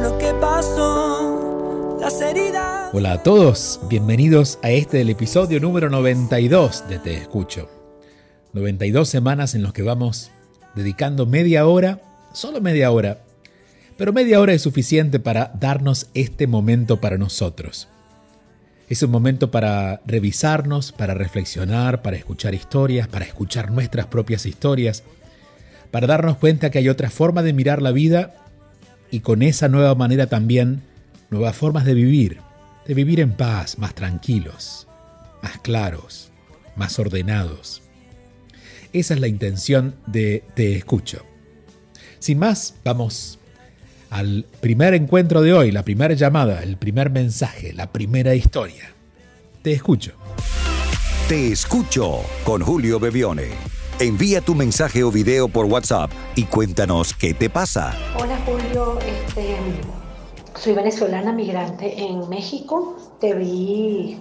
lo 0.00 0.16
que 0.16 0.32
pasó, 0.40 1.98
las 2.00 2.20
heridas. 2.22 2.88
Hola 2.94 3.12
a 3.12 3.22
todos, 3.22 3.80
bienvenidos 3.90 4.58
a 4.62 4.70
este 4.70 5.02
episodio 5.02 5.60
número 5.60 5.90
92 5.90 6.88
de 6.88 6.98
Te 6.98 7.14
Escucho. 7.14 7.68
92 8.54 9.06
semanas 9.06 9.54
en 9.54 9.62
los 9.62 9.74
que 9.74 9.82
vamos 9.82 10.30
dedicando 10.74 11.26
media 11.26 11.66
hora, 11.66 12.00
solo 12.32 12.62
media 12.62 12.90
hora, 12.90 13.18
pero 13.98 14.14
media 14.14 14.40
hora 14.40 14.54
es 14.54 14.62
suficiente 14.62 15.20
para 15.20 15.52
darnos 15.60 16.08
este 16.14 16.46
momento 16.46 16.98
para 16.98 17.18
nosotros. 17.18 17.86
Es 18.88 19.02
un 19.02 19.10
momento 19.10 19.50
para 19.50 20.00
revisarnos, 20.06 20.92
para 20.92 21.12
reflexionar, 21.12 22.00
para 22.00 22.16
escuchar 22.16 22.54
historias, 22.54 23.06
para 23.06 23.26
escuchar 23.26 23.70
nuestras 23.70 24.06
propias 24.06 24.46
historias, 24.46 25.02
para 25.90 26.06
darnos 26.06 26.38
cuenta 26.38 26.70
que 26.70 26.78
hay 26.78 26.88
otra 26.88 27.10
forma 27.10 27.42
de 27.42 27.52
mirar 27.52 27.82
la 27.82 27.92
vida 27.92 28.39
y 29.10 29.20
con 29.20 29.42
esa 29.42 29.68
nueva 29.68 29.94
manera 29.94 30.26
también 30.26 30.82
nuevas 31.30 31.56
formas 31.56 31.84
de 31.84 31.94
vivir, 31.94 32.38
de 32.86 32.94
vivir 32.94 33.20
en 33.20 33.32
paz, 33.32 33.78
más 33.78 33.94
tranquilos, 33.94 34.86
más 35.42 35.58
claros, 35.58 36.30
más 36.76 36.98
ordenados. 36.98 37.82
Esa 38.92 39.14
es 39.14 39.20
la 39.20 39.28
intención 39.28 39.94
de 40.06 40.44
Te 40.54 40.76
Escucho. 40.76 41.24
Sin 42.18 42.38
más, 42.38 42.74
vamos 42.84 43.38
al 44.10 44.44
primer 44.60 44.94
encuentro 44.94 45.42
de 45.42 45.52
hoy, 45.52 45.70
la 45.70 45.84
primera 45.84 46.14
llamada, 46.14 46.62
el 46.62 46.76
primer 46.76 47.10
mensaje, 47.10 47.72
la 47.72 47.92
primera 47.92 48.34
historia. 48.34 48.92
Te 49.62 49.72
escucho. 49.72 50.12
Te 51.28 51.52
escucho 51.52 52.22
con 52.44 52.62
Julio 52.62 52.98
Bebione. 52.98 53.50
Envía 54.00 54.40
tu 54.40 54.54
mensaje 54.54 55.04
o 55.04 55.12
video 55.12 55.46
por 55.48 55.66
WhatsApp 55.66 56.10
y 56.34 56.44
cuéntanos 56.44 57.14
qué 57.14 57.34
te 57.34 57.50
pasa. 57.50 57.94
Hola 58.16 58.38
Julio, 58.46 58.98
soy 60.60 60.74
venezolana 60.74 61.32
migrante 61.32 62.02
en 62.02 62.28
México. 62.28 62.94
Te 63.18 63.32
vi 63.32 64.18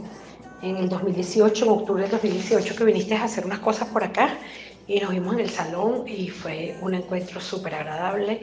en 0.61 0.77
el 0.77 0.87
2018, 0.87 1.65
en 1.65 1.71
octubre 1.71 2.03
del 2.03 2.11
2018, 2.11 2.77
que 2.77 2.85
viniste 2.85 3.13
a 3.15 3.25
hacer 3.25 3.45
unas 3.45 3.59
cosas 3.59 3.89
por 3.89 4.05
acá 4.05 4.39
y 4.87 5.01
nos 5.01 5.11
vimos 5.11 5.33
en 5.33 5.41
el 5.41 5.49
salón 5.49 6.07
y 6.07 6.29
fue 6.29 6.77
un 6.81 6.93
encuentro 6.93 7.41
súper 7.41 7.75
agradable 7.75 8.39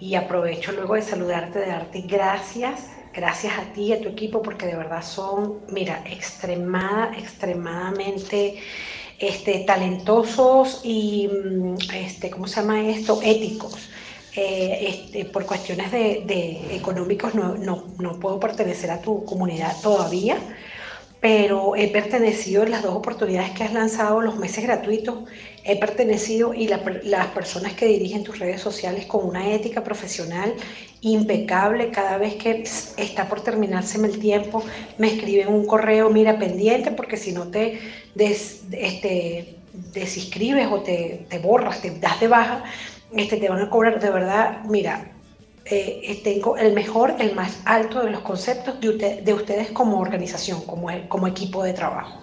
y 0.00 0.14
aprovecho 0.14 0.70
luego 0.70 0.94
de 0.94 1.02
saludarte, 1.02 1.58
de 1.58 1.66
darte 1.66 2.02
gracias, 2.02 2.90
gracias 3.12 3.58
a 3.58 3.72
ti 3.72 3.86
y 3.86 3.92
a 3.94 4.00
tu 4.00 4.10
equipo 4.10 4.40
porque 4.40 4.66
de 4.66 4.76
verdad 4.76 5.02
son, 5.02 5.62
mira, 5.68 6.04
extremada, 6.06 7.10
extremadamente 7.18 8.62
este, 9.18 9.64
talentosos 9.66 10.80
y, 10.84 11.28
mm, 11.28 11.74
este, 11.92 12.30
¿cómo 12.30 12.46
se 12.46 12.60
llama 12.60 12.88
esto? 12.88 13.20
Éticos. 13.20 13.91
Eh, 14.34 14.88
este, 14.88 15.26
por 15.26 15.44
cuestiones 15.44 15.92
de, 15.92 16.74
económicos 16.74 17.34
no, 17.34 17.54
no, 17.58 17.88
no 17.98 18.18
puedo 18.18 18.40
pertenecer 18.40 18.90
a 18.90 19.02
tu 19.02 19.26
comunidad 19.26 19.76
todavía, 19.82 20.38
pero 21.20 21.76
he 21.76 21.88
pertenecido 21.88 22.62
en 22.62 22.70
las 22.70 22.82
dos 22.82 22.96
oportunidades 22.96 23.50
que 23.50 23.62
has 23.62 23.74
lanzado, 23.74 24.22
los 24.22 24.38
meses 24.38 24.64
gratuitos, 24.64 25.28
he 25.64 25.76
pertenecido 25.76 26.54
y 26.54 26.66
las 26.66 27.26
personas 27.28 27.74
que 27.74 27.86
dirigen 27.86 28.24
tus 28.24 28.38
redes 28.38 28.60
sociales 28.60 29.06
con 29.06 29.26
una 29.26 29.52
ética 29.52 29.84
profesional 29.84 30.54
impecable, 31.02 31.90
cada 31.90 32.16
vez 32.16 32.34
que 32.36 32.64
está 32.96 33.28
por 33.28 33.42
terminarse 33.42 33.98
el 34.04 34.18
tiempo, 34.18 34.64
me 34.98 35.08
escriben 35.08 35.48
un 35.48 35.66
correo, 35.66 36.10
mira, 36.10 36.38
pendiente, 36.38 36.90
porque 36.90 37.16
si 37.16 37.32
no 37.32 37.48
te 37.48 37.78
este, 38.16 39.56
desinscribes 39.92 40.68
o 40.72 40.80
te, 40.80 41.26
borras, 41.42 41.82
te 41.82 41.90
das 41.98 42.18
de 42.18 42.28
baja, 42.28 42.64
este, 43.16 43.36
te 43.36 43.48
van 43.48 43.60
a 43.60 43.70
cobrar 43.70 44.00
de 44.00 44.10
verdad, 44.10 44.64
mira, 44.64 45.12
eh, 45.64 46.20
tengo 46.24 46.56
el 46.56 46.72
mejor, 46.72 47.14
el 47.18 47.34
más 47.34 47.60
alto 47.64 48.02
de 48.02 48.10
los 48.10 48.20
conceptos 48.20 48.80
de, 48.80 49.22
de 49.22 49.34
ustedes 49.34 49.70
como 49.70 49.98
organización, 49.98 50.60
como, 50.66 50.88
como 51.08 51.26
equipo 51.26 51.62
de 51.62 51.72
trabajo. 51.72 52.20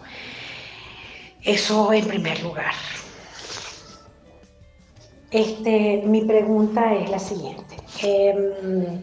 Eso 1.43 1.93
en 1.93 2.05
primer 2.05 2.41
lugar. 2.43 2.73
Este, 5.31 6.01
mi 6.05 6.21
pregunta 6.21 6.93
es 6.95 7.09
la 7.09 7.19
siguiente. 7.19 7.75
Em, 8.01 8.99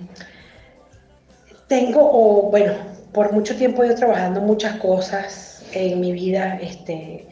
tengo, 1.68 2.00
o 2.03 2.50
bueno, 2.50 2.74
por 3.12 3.32
mucho 3.32 3.56
tiempo 3.56 3.82
he 3.82 3.86
ido 3.86 3.94
trabajando 3.94 4.41
muchas 4.41 4.76
cosas 4.76 5.64
en 5.72 6.00
mi 6.00 6.12
vida, 6.12 6.58
este, 6.60 7.26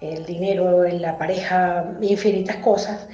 el 0.00 0.26
dinero, 0.26 0.84
en 0.84 1.00
la 1.00 1.16
pareja, 1.16 1.96
infinitas 2.00 2.56
cosas, 2.56 3.08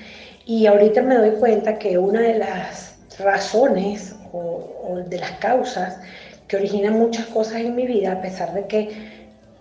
y 0.49 0.65
ahorita 0.65 1.03
me 1.03 1.15
doy 1.15 1.33
cuenta 1.33 1.79
que 1.79 1.99
una 1.99 2.23
de 2.23 2.39
las 2.39 2.97
razones 3.19 4.17
o, 4.33 4.99
de 5.07 5.19
las 5.19 5.33
causas 5.33 6.01
que 6.49 6.57
originan 6.57 6.95
muchas 6.95 7.27
cosas 7.27 7.57
en 7.57 7.77
mi 7.77 7.87
vida, 7.87 8.13
a 8.13 8.23
pesar 8.23 8.55
de 8.55 8.67
que 8.67 8.89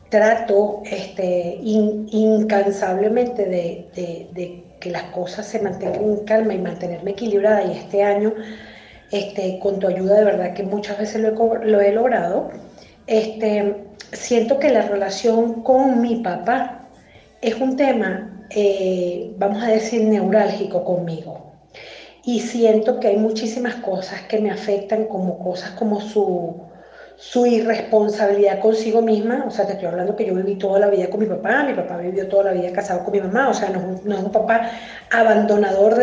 trato 0.07 0.83
este, 0.85 1.59
incansablemente 1.61 3.45
de, 3.45 4.63
que 4.79 4.89
las 4.89 5.03
cosas 5.11 5.45
se 5.45 5.59
mantengan 5.59 6.05
en 6.05 6.23
calma 6.23 6.53
y 6.53 6.59
mantenerme 6.59 7.11
equilibrada. 7.11 7.65
Y 7.65 7.77
este 7.77 8.03
año, 8.03 8.33
este, 9.11 9.59
con 9.59 9.79
tu 9.79 9.87
ayuda, 9.89 10.15
de 10.15 10.23
verdad 10.23 10.53
que 10.53 10.63
muchas 10.63 10.97
veces 10.99 11.21
lo 11.21 11.81
he, 11.81 11.91
logrado. 11.91 12.49
Este, 13.07 13.75
siento 14.13 14.57
que 14.57 14.69
la 14.69 14.83
relación 14.83 15.63
con 15.63 15.99
mi 15.99 16.21
papá 16.23 16.87
es 17.41 17.55
un 17.55 17.75
tema, 17.75 18.36
eh, 18.49 19.33
vamos 19.37 19.63
a 19.63 19.67
decir, 19.67 20.03
neurálgico 20.03 20.83
conmigo. 20.83 21.53
Y 22.23 22.41
siento 22.41 22.99
que 22.99 23.07
hay 23.07 23.17
muchísimas 23.17 23.75
cosas 23.75 24.23
que 24.23 24.39
me 24.39 24.51
afectan 24.51 25.05
como 25.05 25.39
cosas 25.39 25.71
como 25.71 26.01
su, 26.01 26.67
su 27.17 27.47
irresponsabilidad 27.47 28.59
consigo 28.59 29.01
misma, 29.01 29.45
o 29.47 29.49
sea, 29.49 29.65
te 29.65 29.73
estoy 29.73 29.87
hablando 29.87 30.15
que 30.15 30.23
yo 30.23 30.35
viví 30.35 30.55
toda 30.55 30.79
la 30.79 30.87
vida 30.87 31.09
con 31.09 31.19
mi 31.19 31.25
papá, 31.25 31.63
mi 31.63 31.73
papá 31.73 31.97
vivió 31.97 32.27
toda 32.27 32.43
la 32.43 32.51
vida 32.51 32.71
casado 32.71 33.03
con 33.03 33.11
mi 33.11 33.19
mamá, 33.19 33.49
o 33.49 33.53
sea, 33.55 33.69
no, 33.69 33.95
es 33.95 34.23
un 34.23 34.31
papá 34.31 34.69
abandonador 35.09 35.99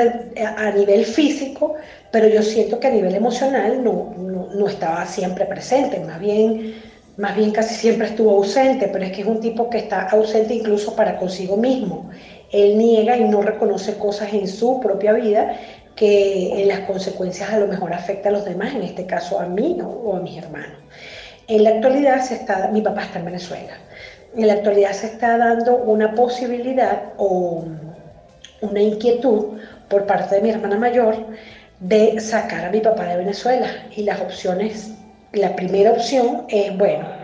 a 0.57 0.71
nivel 0.73 1.05
físico, 1.05 1.77
pero 2.11 2.27
yo 2.27 2.43
siento 2.43 2.81
que 2.81 2.89
a 2.89 2.91
nivel 2.91 3.15
emocional 3.15 3.85
no, 3.85 4.13
no, 4.19 4.49
no, 4.53 4.67
estaba 4.67 5.07
siempre 5.07 5.47
presente, 5.47 6.01
más 6.01 6.19
bien, 6.19 6.75
más 7.17 7.37
bien 7.37 7.53
casi 7.53 7.77
siempre 7.77 8.09
estuvo 8.09 8.33
ausente, 8.33 8.89
pero 8.89 9.05
es 9.05 9.13
que 9.13 9.21
es 9.21 9.27
un 9.29 9.39
tipo 9.39 9.71
que 9.71 9.79
está 9.79 10.09
ausente 10.09 10.53
incluso 10.53 10.97
para 10.97 11.17
consigo 11.17 11.57
mismo. 11.57 12.11
Él 12.55 12.79
niega 12.79 13.17
y 13.17 13.25
no 13.25 13.43
reconoce 13.43 13.99
cosas 13.99 14.33
en 14.33 14.47
su 14.47 14.79
propia 14.79 15.13
vida 15.13 15.57
que 15.97 16.63
en 16.63 16.69
las 16.69 16.81
consecuencias 16.81 17.51
a 17.51 17.59
lo 17.59 17.67
mejor 17.67 17.93
afecta 17.93 18.29
a 18.29 18.33
los 18.33 18.45
demás, 18.45 18.75
en 18.77 18.83
este 18.83 19.07
caso 19.07 19.41
a 19.41 19.47
mí 19.47 19.77
o 19.83 20.15
a 20.15 20.21
mis 20.21 20.39
hermanos. 20.39 20.79
En 21.49 21.65
la 21.65 21.71
actualidad 21.71 22.23
se 22.23 22.35
está, 22.35 22.69
mi 22.69 22.81
papá 22.81 23.03
está 23.03 23.19
en 23.19 23.25
Venezuela, 23.25 23.73
en 24.37 24.47
la 24.47 24.53
actualidad 24.53 24.93
se 24.93 25.07
está 25.07 25.37
dando 25.37 25.77
una 25.77 26.15
posibilidad 26.15 27.13
o 27.17 27.65
una 28.61 28.81
inquietud 28.81 29.59
por 29.89 30.07
parte 30.07 30.37
de 30.37 30.43
mi 30.43 30.51
hermana 30.51 30.79
mayor 30.79 31.17
de 31.81 32.21
sacar 32.21 32.67
a 32.67 32.71
mi 32.71 32.81
papá 32.81 33.05
de 33.07 33.17
Venezuela. 33.17 33.67
Y 33.97 34.05
las 34.05 34.21
opciones, 34.21 34.95
la 35.33 35.57
primera 35.57 35.91
opción 35.91 36.45
es, 36.49 36.77
bueno, 36.79 37.24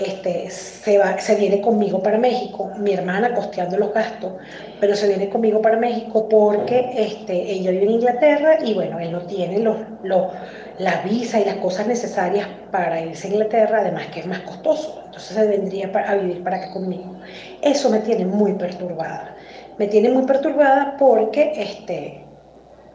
este, 0.00 0.48
se, 0.50 0.98
va, 0.98 1.18
se 1.18 1.34
viene 1.34 1.60
conmigo 1.60 2.02
para 2.02 2.18
México, 2.18 2.70
mi 2.78 2.92
hermana 2.92 3.34
costeando 3.34 3.76
los 3.76 3.92
gastos, 3.92 4.34
pero 4.80 4.94
se 4.94 5.08
viene 5.08 5.28
conmigo 5.28 5.60
para 5.60 5.76
México 5.76 6.28
porque 6.28 6.90
este, 6.94 7.34
ella 7.34 7.72
vive 7.72 7.84
en 7.84 7.90
Inglaterra 7.90 8.58
y 8.64 8.74
bueno, 8.74 9.00
él 9.00 9.10
no 9.10 9.22
tiene 9.22 9.58
los, 9.58 9.76
los, 10.02 10.32
las 10.78 11.04
visas 11.04 11.42
y 11.42 11.44
las 11.44 11.56
cosas 11.56 11.86
necesarias 11.86 12.48
para 12.70 13.00
irse 13.00 13.28
a 13.28 13.30
Inglaterra, 13.30 13.80
además 13.80 14.06
que 14.06 14.20
es 14.20 14.26
más 14.26 14.40
costoso, 14.40 15.02
entonces 15.06 15.36
se 15.36 15.46
vendría 15.46 15.90
a 16.06 16.14
vivir 16.14 16.42
para 16.44 16.58
acá 16.58 16.72
conmigo. 16.72 17.16
Eso 17.60 17.90
me 17.90 17.98
tiene 18.00 18.24
muy 18.24 18.54
perturbada, 18.54 19.34
me 19.78 19.88
tiene 19.88 20.10
muy 20.10 20.24
perturbada 20.26 20.96
porque, 20.96 21.52
este, 21.56 22.24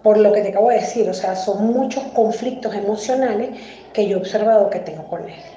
por 0.01 0.17
lo 0.17 0.31
que 0.31 0.41
te 0.41 0.49
acabo 0.49 0.69
de 0.69 0.75
decir, 0.75 1.09
o 1.09 1.13
sea, 1.13 1.35
son 1.35 1.73
muchos 1.73 2.03
conflictos 2.13 2.73
emocionales 2.75 3.49
que 3.93 4.07
yo 4.07 4.17
he 4.17 4.19
observado 4.19 4.69
que 4.69 4.79
tengo 4.79 5.07
con 5.07 5.23
él 5.29 5.52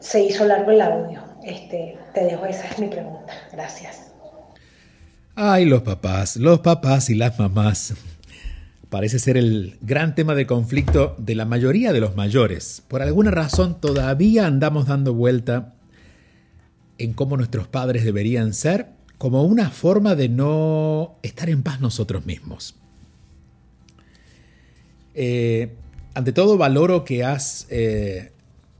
se 0.00 0.22
hizo 0.22 0.44
largo 0.44 0.70
el 0.70 0.80
audio. 0.80 1.22
Este, 1.44 1.96
te 2.14 2.24
dejo, 2.24 2.46
esa 2.46 2.66
es 2.68 2.78
mi 2.78 2.88
pregunta. 2.88 3.32
Gracias. 3.52 4.12
Ay, 5.34 5.64
los 5.66 5.82
papás, 5.82 6.36
los 6.36 6.60
papás 6.60 7.10
y 7.10 7.14
las 7.14 7.38
mamás. 7.38 7.94
parece 8.88 9.18
ser 9.18 9.36
el 9.36 9.78
gran 9.82 10.14
tema 10.14 10.34
de 10.34 10.46
conflicto 10.46 11.14
de 11.18 11.34
la 11.34 11.44
mayoría 11.44 11.92
de 11.92 12.00
los 12.00 12.16
mayores. 12.16 12.82
Por 12.88 13.02
alguna 13.02 13.30
razón 13.30 13.80
todavía 13.80 14.46
andamos 14.46 14.86
dando 14.86 15.12
vuelta 15.12 15.74
en 16.98 17.12
cómo 17.12 17.36
nuestros 17.36 17.68
padres 17.68 18.04
deberían 18.04 18.54
ser 18.54 18.96
como 19.18 19.44
una 19.44 19.70
forma 19.70 20.14
de 20.14 20.28
no 20.28 21.18
estar 21.22 21.48
en 21.50 21.62
paz 21.62 21.80
nosotros 21.80 22.26
mismos. 22.26 22.76
Eh, 25.14 25.74
ante 26.14 26.32
todo 26.32 26.58
valoro 26.58 27.04
que 27.04 27.24
has, 27.24 27.66
eh, 27.70 28.32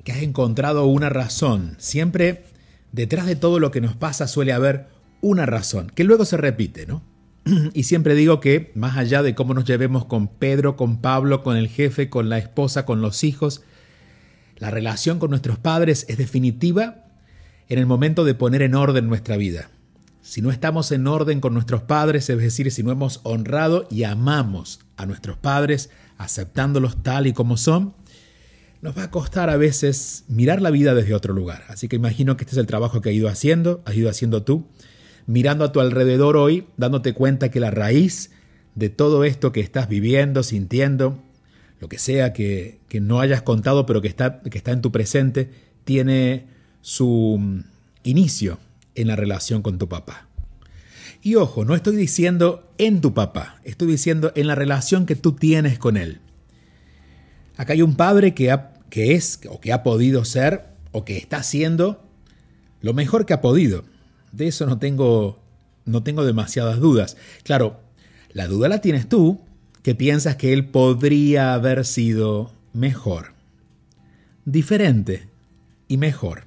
que 0.07 0.13
has 0.13 0.23
encontrado 0.23 0.87
una 0.87 1.09
razón. 1.09 1.75
Siempre 1.79 2.45
detrás 2.93 3.27
de 3.27 3.35
todo 3.35 3.59
lo 3.59 3.73
que 3.73 3.81
nos 3.81 3.97
pasa 3.97 4.29
suele 4.29 4.53
haber 4.53 4.87
una 5.21 5.47
razón, 5.47 5.91
que 5.93 6.05
luego 6.05 6.25
se 6.25 6.37
repite, 6.37 6.87
¿no? 6.87 7.03
Y 7.75 7.83
siempre 7.83 8.15
digo 8.15 8.39
que, 8.39 8.71
más 8.77 8.97
allá 8.97 9.25
de 9.25 9.35
cómo 9.35 9.53
nos 9.53 9.65
llevemos 9.65 10.05
con 10.05 10.29
Pedro, 10.29 10.77
con 10.77 11.01
Pablo, 11.01 11.43
con 11.43 11.57
el 11.57 11.67
jefe, 11.67 12.09
con 12.09 12.29
la 12.29 12.39
esposa, 12.39 12.87
con 12.87 13.03
los 13.03 13.25
hijos, 13.25 13.65
la 14.59 14.71
relación 14.71 15.19
con 15.19 15.31
nuestros 15.31 15.59
padres 15.59 16.07
es 16.09 16.19
definitiva 16.19 17.05
en 17.69 17.81
el 17.81 17.87
momento 17.87 18.25
de 18.25 18.35
poner 18.35 18.63
en 18.63 18.77
orden 18.77 19.09
nuestra 19.09 19.37
vida. 19.37 19.71
Si 20.23 20.41
no 20.41 20.53
estamos 20.53 20.93
en 20.93 21.09
orden 21.09 21.41
con 21.41 21.53
nuestros 21.53 21.83
padres, 21.83 22.31
es 22.31 22.39
decir, 22.39 22.71
si 22.71 22.85
no 22.85 22.93
hemos 22.93 23.19
honrado 23.25 23.89
y 23.91 24.05
amamos 24.05 24.79
a 24.97 25.05
nuestros 25.05 25.37
padres, 25.37 25.91
aceptándolos 26.17 27.03
tal 27.03 27.27
y 27.27 27.33
como 27.33 27.57
son, 27.57 27.95
nos 28.87 28.97
va 28.97 29.03
a 29.03 29.11
costar 29.11 29.51
a 29.51 29.57
veces 29.57 30.25
mirar 30.29 30.63
la 30.63 30.71
vida 30.71 30.95
desde 30.95 31.13
otro 31.13 31.35
lugar. 31.35 31.65
Así 31.67 31.89
que 31.89 31.97
imagino 31.97 32.37
que 32.37 32.45
este 32.45 32.55
es 32.55 32.59
el 32.59 32.69
trabajo 32.69 33.01
que 33.01 33.09
has 33.09 33.17
ido 33.17 33.29
haciendo, 33.29 33.83
has 33.85 33.97
ido 33.97 34.09
haciendo 34.09 34.45
tú, 34.45 34.65
mirando 35.27 35.65
a 35.65 35.73
tu 35.73 35.81
alrededor 35.81 36.37
hoy, 36.37 36.69
dándote 36.77 37.13
cuenta 37.13 37.51
que 37.51 37.59
la 37.59 37.73
raíz 37.73 38.31
de 38.77 38.89
todo 38.89 39.25
esto 39.25 39.51
que 39.51 39.59
estás 39.59 39.89
viviendo, 39.89 40.45
sintiendo, 40.45 41.21
lo 41.81 41.89
que 41.89 41.99
sea 41.99 42.33
que, 42.33 42.79
que 42.89 43.01
no 43.01 43.19
hayas 43.19 43.43
contado, 43.43 43.87
pero 43.87 44.01
que 44.01 44.07
está, 44.07 44.41
que 44.41 44.57
está 44.57 44.71
en 44.71 44.83
tu 44.83 44.93
presente, 44.93 45.51
tiene 45.83 46.47
su 46.81 47.39
mm, 47.41 47.65
inicio 48.05 48.61
en 48.95 49.09
la 49.09 49.17
relación 49.17 49.63
con 49.63 49.79
tu 49.79 49.89
papá. 49.89 50.29
Y 51.23 51.35
ojo, 51.35 51.65
no 51.65 51.75
estoy 51.75 51.97
diciendo 51.97 52.73
en 52.79 53.01
tu 53.01 53.15
papá, 53.15 53.59
estoy 53.65 53.89
diciendo 53.89 54.31
en 54.37 54.47
la 54.47 54.55
relación 54.55 55.07
que 55.07 55.17
tú 55.17 55.33
tienes 55.33 55.77
con 55.81 55.97
él. 55.97 56.21
Acá 57.57 57.73
hay 57.73 57.83
un 57.83 57.97
padre 57.97 58.33
que, 58.33 58.53
que 58.91 59.15
es 59.15 59.41
o 59.49 59.61
que 59.61 59.73
ha 59.73 59.83
podido 59.83 60.25
ser 60.25 60.65
o 60.93 61.05
que 61.05 61.17
está 61.17 61.39
haciendo 61.39 62.03
lo 62.81 62.95
mejor 62.95 63.27
que 63.27 63.35
ha 63.35 63.41
podido. 63.41 63.85
De 64.33 64.49
eso 64.49 64.67
no 64.67 64.79
tengo, 64.79 65.41
no 65.85 66.03
tengo 66.03 66.25
demasiadas 66.25 66.79
dudas. 66.79 67.17
Claro, 67.43 67.81
la 68.33 68.47
duda 68.47 68.69
la 68.69 68.81
tienes 68.81 69.09
tú, 69.09 69.41
que 69.83 69.95
piensas 69.95 70.37
que 70.37 70.53
él 70.53 70.67
podría 70.67 71.55
haber 71.55 71.85
sido 71.85 72.53
mejor, 72.73 73.33
diferente 74.45 75.29
y 75.89 75.97
mejor 75.97 76.47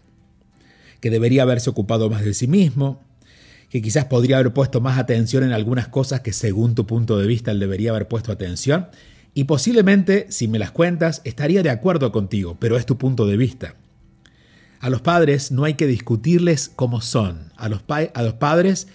que 0.99 1.09
debería 1.09 1.43
haberse 1.43 1.69
ocupado 1.69 2.09
más 2.09 2.23
de 2.23 2.33
sí 2.33 2.47
mismo, 2.47 3.01
que 3.69 3.81
quizás 3.81 4.05
podría 4.05 4.37
haber 4.37 4.53
puesto 4.53 4.81
más 4.81 4.97
atención 4.97 5.43
en 5.43 5.51
algunas 5.51 5.87
cosas 5.87 6.21
que 6.21 6.33
según 6.33 6.75
tu 6.75 6.85
punto 6.85 7.17
de 7.17 7.27
vista 7.27 7.51
él 7.51 7.59
debería 7.59 7.91
haber 7.91 8.07
puesto 8.07 8.31
atención, 8.31 8.87
y 9.33 9.45
posiblemente, 9.45 10.27
si 10.29 10.47
me 10.47 10.59
las 10.59 10.71
cuentas, 10.71 11.21
estaría 11.23 11.63
de 11.63 11.69
acuerdo 11.69 12.11
contigo, 12.11 12.57
pero 12.59 12.77
es 12.77 12.85
tu 12.85 12.97
punto 12.97 13.27
de 13.27 13.37
vista. 13.37 13.75
A 14.79 14.89
los 14.89 15.01
padres 15.01 15.51
no 15.51 15.65
hay 15.65 15.73
que 15.75 15.87
discutirles 15.87 16.71
cómo 16.75 17.01
son. 17.01 17.51
A 17.57 17.69
los, 17.69 17.83
a 17.87 18.23
los 18.23 18.33
padres, 18.33 18.87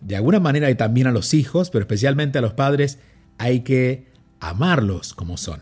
de 0.00 0.16
alguna 0.16 0.40
manera, 0.40 0.70
y 0.70 0.74
también 0.74 1.06
a 1.08 1.12
los 1.12 1.34
hijos, 1.34 1.70
pero 1.70 1.82
especialmente 1.82 2.38
a 2.38 2.42
los 2.42 2.54
padres, 2.54 2.98
hay 3.38 3.60
que 3.60 4.06
amarlos 4.40 5.14
como 5.14 5.36
son. 5.36 5.60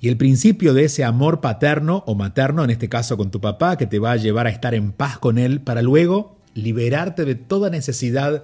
Y 0.00 0.08
el 0.08 0.16
principio 0.16 0.74
de 0.74 0.84
ese 0.84 1.02
amor 1.02 1.40
paterno 1.40 2.04
o 2.06 2.14
materno, 2.14 2.62
en 2.62 2.70
este 2.70 2.88
caso 2.88 3.16
con 3.16 3.30
tu 3.30 3.40
papá, 3.40 3.76
que 3.76 3.86
te 3.86 3.98
va 3.98 4.12
a 4.12 4.16
llevar 4.16 4.46
a 4.46 4.50
estar 4.50 4.74
en 4.74 4.92
paz 4.92 5.18
con 5.18 5.38
él 5.38 5.60
para 5.60 5.82
luego 5.82 6.38
liberarte 6.54 7.24
de 7.24 7.34
toda 7.34 7.68
necesidad 7.68 8.32
de 8.32 8.42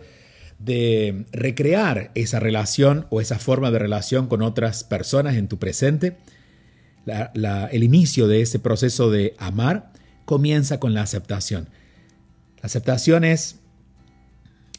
recrear 1.33 2.11
esa 2.15 2.41
relación 2.41 3.06
o 3.11 3.21
esa 3.21 3.39
forma 3.39 3.71
de 3.71 3.79
relación 3.79 4.29
con 4.29 4.43
otras 4.43 4.85
personas 4.85 5.37
en 5.37 5.49
tu 5.49 5.59
presente. 5.59 6.19
el 7.06 7.83
inicio 7.83 8.29
de 8.29 8.41
ese 8.41 8.59
proceso 8.59 9.11
de 9.11 9.35
amar 9.39 9.93
comienza 10.25 10.81
con 10.81 10.95
la 10.95 11.03
aceptación. 11.03 11.69
La 12.62 12.67
aceptación 12.67 13.25
es 13.25 13.61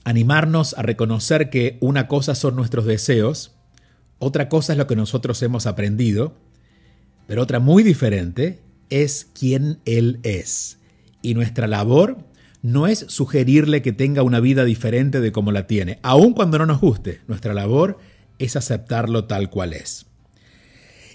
animarnos 0.04 0.76
a 0.78 0.82
reconocer 0.82 1.50
que 1.50 1.78
una 1.82 2.08
cosa 2.08 2.36
son 2.36 2.56
nuestros 2.56 2.86
deseos, 2.86 3.52
otra 4.18 4.50
cosa 4.50 4.74
es 4.74 4.78
lo 4.78 4.88
que 4.88 4.96
nosotros 4.96 5.42
hemos 5.44 5.66
aprendido 5.68 6.36
pero 7.28 7.42
otra 7.42 7.60
muy 7.60 7.84
diferente 7.84 8.60
es 8.90 9.28
quién 9.34 9.80
Él 9.86 10.20
es. 10.24 10.78
Y 11.22 11.34
nuestra 11.34 11.68
labor 11.68 12.18
no 12.66 12.88
es 12.88 13.06
sugerirle 13.10 13.84
que 13.84 13.94
tenga 13.94 14.24
una 14.24 14.40
vida 14.40 14.66
diferente 14.66 15.22
de 15.22 15.32
como 15.32 15.52
la 15.52 15.68
tiene, 15.68 16.00
aun 16.02 16.34
cuando 16.34 16.58
no 16.58 16.66
nos 16.66 16.82
guste. 16.82 17.22
Nuestra 17.28 17.54
labor 17.54 18.00
es 18.40 18.56
aceptarlo 18.56 19.26
tal 19.26 19.52
cual 19.52 19.74
es. 19.74 20.08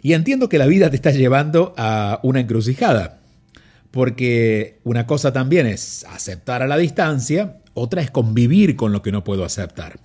Y 0.00 0.12
entiendo 0.12 0.48
que 0.48 0.58
la 0.58 0.68
vida 0.68 0.90
te 0.90 0.96
está 0.96 1.10
llevando 1.10 1.74
a 1.76 2.20
una 2.22 2.38
encrucijada, 2.38 3.18
porque 3.90 4.78
una 4.84 5.08
cosa 5.08 5.32
también 5.32 5.66
es 5.66 6.06
aceptar 6.08 6.62
a 6.62 6.68
la 6.68 6.76
distancia, 6.76 7.58
otra 7.74 8.00
es 8.00 8.12
convivir 8.12 8.76
con 8.76 8.92
lo 8.92 9.02
que 9.02 9.10
no 9.10 9.24
puedo 9.24 9.44
aceptar. 9.44 9.98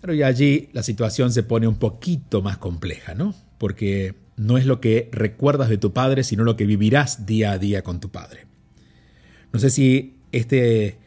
Pero 0.00 0.14
ya 0.14 0.26
allí 0.26 0.70
la 0.72 0.82
situación 0.82 1.34
se 1.34 1.42
pone 1.42 1.66
un 1.66 1.76
poquito 1.76 2.40
más 2.40 2.56
compleja, 2.56 3.14
¿no? 3.14 3.34
Porque 3.58 4.14
no 4.38 4.56
es 4.56 4.64
lo 4.64 4.80
que 4.80 5.10
recuerdas 5.12 5.68
de 5.68 5.76
tu 5.76 5.92
padre, 5.92 6.24
sino 6.24 6.44
lo 6.44 6.56
que 6.56 6.64
vivirás 6.64 7.26
día 7.26 7.52
a 7.52 7.58
día 7.58 7.82
con 7.82 8.00
tu 8.00 8.10
padre. 8.10 8.46
No 9.52 9.60
sé 9.60 9.68
si 9.68 10.11
este 10.32 10.98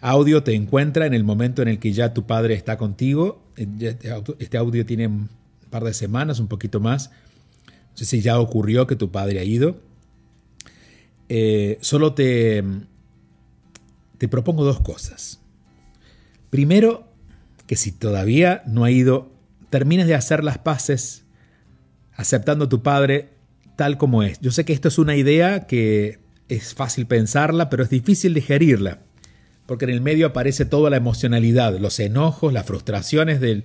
audio 0.00 0.42
te 0.42 0.54
encuentra 0.54 1.06
en 1.06 1.14
el 1.14 1.24
momento 1.24 1.62
en 1.62 1.68
el 1.68 1.78
que 1.78 1.92
ya 1.92 2.12
tu 2.12 2.26
padre 2.26 2.54
está 2.54 2.76
contigo. 2.76 3.42
Este 3.56 4.58
audio 4.58 4.84
tiene 4.84 5.06
un 5.06 5.28
par 5.70 5.84
de 5.84 5.94
semanas, 5.94 6.40
un 6.40 6.48
poquito 6.48 6.80
más. 6.80 7.10
No 7.66 7.96
sé 7.96 8.04
si 8.04 8.20
ya 8.20 8.40
ocurrió 8.40 8.86
que 8.86 8.96
tu 8.96 9.10
padre 9.10 9.38
ha 9.38 9.44
ido. 9.44 9.76
Eh, 11.28 11.78
solo 11.80 12.14
te, 12.14 12.64
te 14.18 14.28
propongo 14.28 14.64
dos 14.64 14.80
cosas. 14.80 15.40
Primero, 16.50 17.08
que 17.66 17.76
si 17.76 17.92
todavía 17.92 18.62
no 18.66 18.84
ha 18.84 18.90
ido, 18.90 19.32
termines 19.70 20.06
de 20.06 20.14
hacer 20.14 20.44
las 20.44 20.58
paces 20.58 21.24
aceptando 22.14 22.66
a 22.66 22.68
tu 22.68 22.82
Padre 22.82 23.30
tal 23.76 23.96
como 23.96 24.22
es. 24.22 24.38
Yo 24.40 24.50
sé 24.50 24.64
que 24.64 24.72
esto 24.74 24.88
es 24.88 24.98
una 24.98 25.16
idea 25.16 25.66
que 25.66 26.18
es 26.54 26.74
fácil 26.74 27.06
pensarla, 27.06 27.70
pero 27.70 27.82
es 27.82 27.90
difícil 27.90 28.34
digerirla, 28.34 29.00
porque 29.66 29.84
en 29.84 29.90
el 29.90 30.00
medio 30.00 30.26
aparece 30.26 30.64
toda 30.64 30.90
la 30.90 30.96
emocionalidad, 30.96 31.78
los 31.78 31.98
enojos, 32.00 32.52
las 32.52 32.66
frustraciones 32.66 33.40
de 33.40 33.64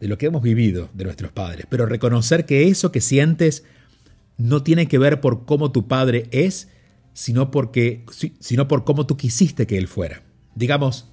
lo 0.00 0.18
que 0.18 0.26
hemos 0.26 0.42
vivido 0.42 0.90
de 0.94 1.04
nuestros 1.04 1.32
padres. 1.32 1.66
Pero 1.68 1.86
reconocer 1.86 2.46
que 2.46 2.68
eso 2.68 2.92
que 2.92 3.00
sientes 3.00 3.64
no 4.38 4.62
tiene 4.62 4.86
que 4.86 4.98
ver 4.98 5.20
por 5.20 5.44
cómo 5.44 5.72
tu 5.72 5.88
padre 5.88 6.28
es, 6.30 6.68
sino, 7.12 7.50
porque, 7.50 8.04
sino 8.38 8.68
por 8.68 8.84
cómo 8.84 9.06
tú 9.06 9.16
quisiste 9.16 9.66
que 9.66 9.76
él 9.76 9.88
fuera. 9.88 10.22
Digamos, 10.54 11.10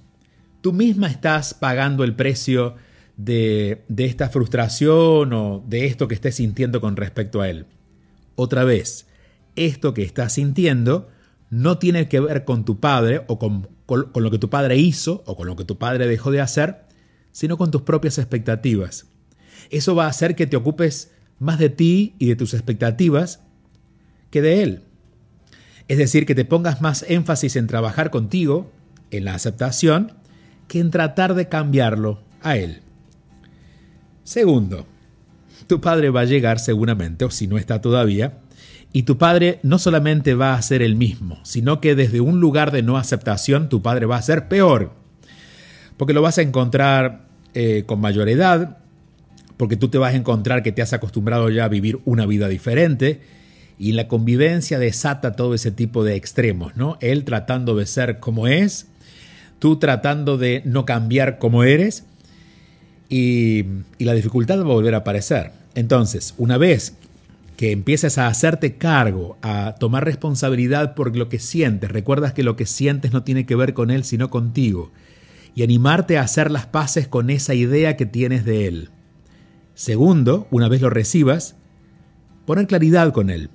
tú 0.60 0.72
misma 0.72 1.08
estás 1.08 1.52
pagando 1.52 2.04
el 2.04 2.14
precio 2.14 2.76
de, 3.16 3.84
esta 3.96 4.28
frustración 4.28 5.32
o 5.32 5.64
de 5.66 5.86
esto 5.86 6.08
que 6.08 6.14
estés 6.14 6.36
sintiendo 6.36 6.80
con 6.80 6.96
respecto 6.96 7.40
a 7.40 7.48
él. 7.48 7.66
Otra 8.36 8.64
vez, 8.64 9.06
esto 9.56 9.94
que 9.94 10.02
estás 10.02 10.34
sintiendo 10.34 11.08
no 11.50 11.78
tiene 11.78 12.08
que 12.08 12.20
ver 12.20 12.44
con 12.44 12.64
tu 12.64 12.80
padre 12.80 13.22
o 13.28 13.38
con, 13.38 13.68
con, 13.86 14.10
lo 14.14 14.30
que 14.30 14.38
tu 14.38 14.50
padre 14.50 14.76
hizo 14.76 15.22
o 15.26 15.36
con 15.36 15.46
lo 15.46 15.56
que 15.56 15.64
tu 15.64 15.78
padre 15.78 16.06
dejó 16.06 16.30
de 16.30 16.40
hacer, 16.40 16.86
sino 17.32 17.56
con 17.56 17.70
tus 17.70 17.82
propias 17.82 18.18
expectativas. 18.18 19.06
Eso 19.70 19.94
va 19.94 20.06
a 20.06 20.10
hacer 20.10 20.34
que 20.34 20.46
te 20.46 20.56
ocupes 20.56 21.12
más 21.38 21.58
de 21.58 21.68
ti 21.68 22.14
y 22.18 22.26
de 22.26 22.36
tus 22.36 22.54
expectativas 22.54 23.40
que 24.30 24.42
de 24.42 24.62
él. 24.62 24.82
Es 25.88 25.98
decir, 25.98 26.26
que 26.26 26.34
te 26.34 26.44
pongas 26.44 26.80
más 26.80 27.04
énfasis 27.08 27.56
en 27.56 27.68
trabajar 27.68 28.10
contigo, 28.10 28.72
en 29.10 29.24
la 29.24 29.34
aceptación, 29.34 30.12
que 30.66 30.80
en 30.80 30.90
tratar 30.90 31.34
de 31.34 31.48
cambiarlo 31.48 32.20
a 32.42 32.56
él. 32.56 32.82
Segundo, 34.24 34.86
tu 35.68 35.80
padre 35.80 36.10
va 36.10 36.22
a 36.22 36.24
llegar 36.24 36.58
seguramente, 36.58 37.24
o 37.24 37.30
si 37.30 37.46
no 37.46 37.58
está 37.58 37.80
todavía, 37.80 38.40
y 38.96 39.02
tu 39.02 39.18
padre 39.18 39.60
no 39.62 39.78
solamente 39.78 40.32
va 40.32 40.54
a 40.54 40.62
ser 40.62 40.80
el 40.80 40.96
mismo, 40.96 41.38
sino 41.42 41.82
que 41.82 41.94
desde 41.94 42.22
un 42.22 42.40
lugar 42.40 42.70
de 42.70 42.80
no 42.80 42.96
aceptación 42.96 43.68
tu 43.68 43.82
padre 43.82 44.06
va 44.06 44.16
a 44.16 44.22
ser 44.22 44.48
peor, 44.48 44.94
porque 45.98 46.14
lo 46.14 46.22
vas 46.22 46.38
a 46.38 46.40
encontrar 46.40 47.26
eh, 47.52 47.82
con 47.84 48.00
mayor 48.00 48.30
edad, 48.30 48.78
porque 49.58 49.76
tú 49.76 49.88
te 49.88 49.98
vas 49.98 50.14
a 50.14 50.16
encontrar 50.16 50.62
que 50.62 50.72
te 50.72 50.80
has 50.80 50.94
acostumbrado 50.94 51.50
ya 51.50 51.66
a 51.66 51.68
vivir 51.68 51.98
una 52.06 52.24
vida 52.24 52.48
diferente, 52.48 53.20
y 53.78 53.92
la 53.92 54.08
convivencia 54.08 54.78
desata 54.78 55.32
todo 55.32 55.52
ese 55.52 55.72
tipo 55.72 56.02
de 56.02 56.16
extremos, 56.16 56.74
¿no? 56.74 56.96
Él 57.02 57.24
tratando 57.24 57.76
de 57.76 57.84
ser 57.84 58.18
como 58.18 58.46
es, 58.46 58.86
tú 59.58 59.76
tratando 59.76 60.38
de 60.38 60.62
no 60.64 60.86
cambiar 60.86 61.38
como 61.38 61.64
eres, 61.64 62.06
y, 63.10 63.66
y 63.98 64.06
la 64.06 64.14
dificultad 64.14 64.56
va 64.60 64.62
a 64.62 64.74
volver 64.74 64.94
a 64.94 64.98
aparecer. 65.04 65.52
Entonces, 65.74 66.32
una 66.38 66.56
vez 66.56 66.96
que 67.56 67.72
empieces 67.72 68.18
a 68.18 68.28
hacerte 68.28 68.76
cargo, 68.76 69.38
a 69.40 69.76
tomar 69.80 70.04
responsabilidad 70.04 70.94
por 70.94 71.16
lo 71.16 71.28
que 71.28 71.38
sientes, 71.38 71.90
recuerdas 71.90 72.34
que 72.34 72.42
lo 72.42 72.54
que 72.54 72.66
sientes 72.66 73.12
no 73.12 73.22
tiene 73.22 73.46
que 73.46 73.56
ver 73.56 73.72
con 73.72 73.90
él, 73.90 74.04
sino 74.04 74.28
contigo, 74.28 74.92
y 75.54 75.62
animarte 75.62 76.18
a 76.18 76.22
hacer 76.22 76.50
las 76.50 76.66
paces 76.66 77.08
con 77.08 77.30
esa 77.30 77.54
idea 77.54 77.96
que 77.96 78.04
tienes 78.04 78.44
de 78.44 78.66
él. 78.66 78.90
Segundo, 79.74 80.46
una 80.50 80.68
vez 80.68 80.82
lo 80.82 80.90
recibas, 80.90 81.56
poner 82.44 82.66
claridad 82.66 83.12
con 83.12 83.30
él, 83.30 83.48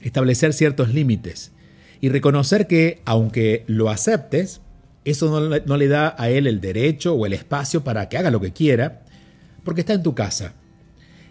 establecer 0.00 0.52
ciertos 0.52 0.92
límites. 0.92 1.52
Y 2.00 2.10
reconocer 2.10 2.68
que, 2.68 3.02
aunque 3.04 3.64
lo 3.66 3.90
aceptes, 3.90 4.60
eso 5.04 5.40
no, 5.40 5.76
le 5.76 5.88
da 5.88 6.14
a 6.16 6.30
él 6.30 6.46
el 6.46 6.60
derecho 6.60 7.14
o 7.14 7.26
el 7.26 7.32
espacio 7.32 7.82
para 7.82 8.08
que 8.08 8.18
haga 8.18 8.30
lo 8.30 8.40
que 8.40 8.52
quiera, 8.52 9.02
porque 9.64 9.80
está 9.80 9.94
en 9.94 10.02
tu 10.02 10.14
casa 10.14 10.54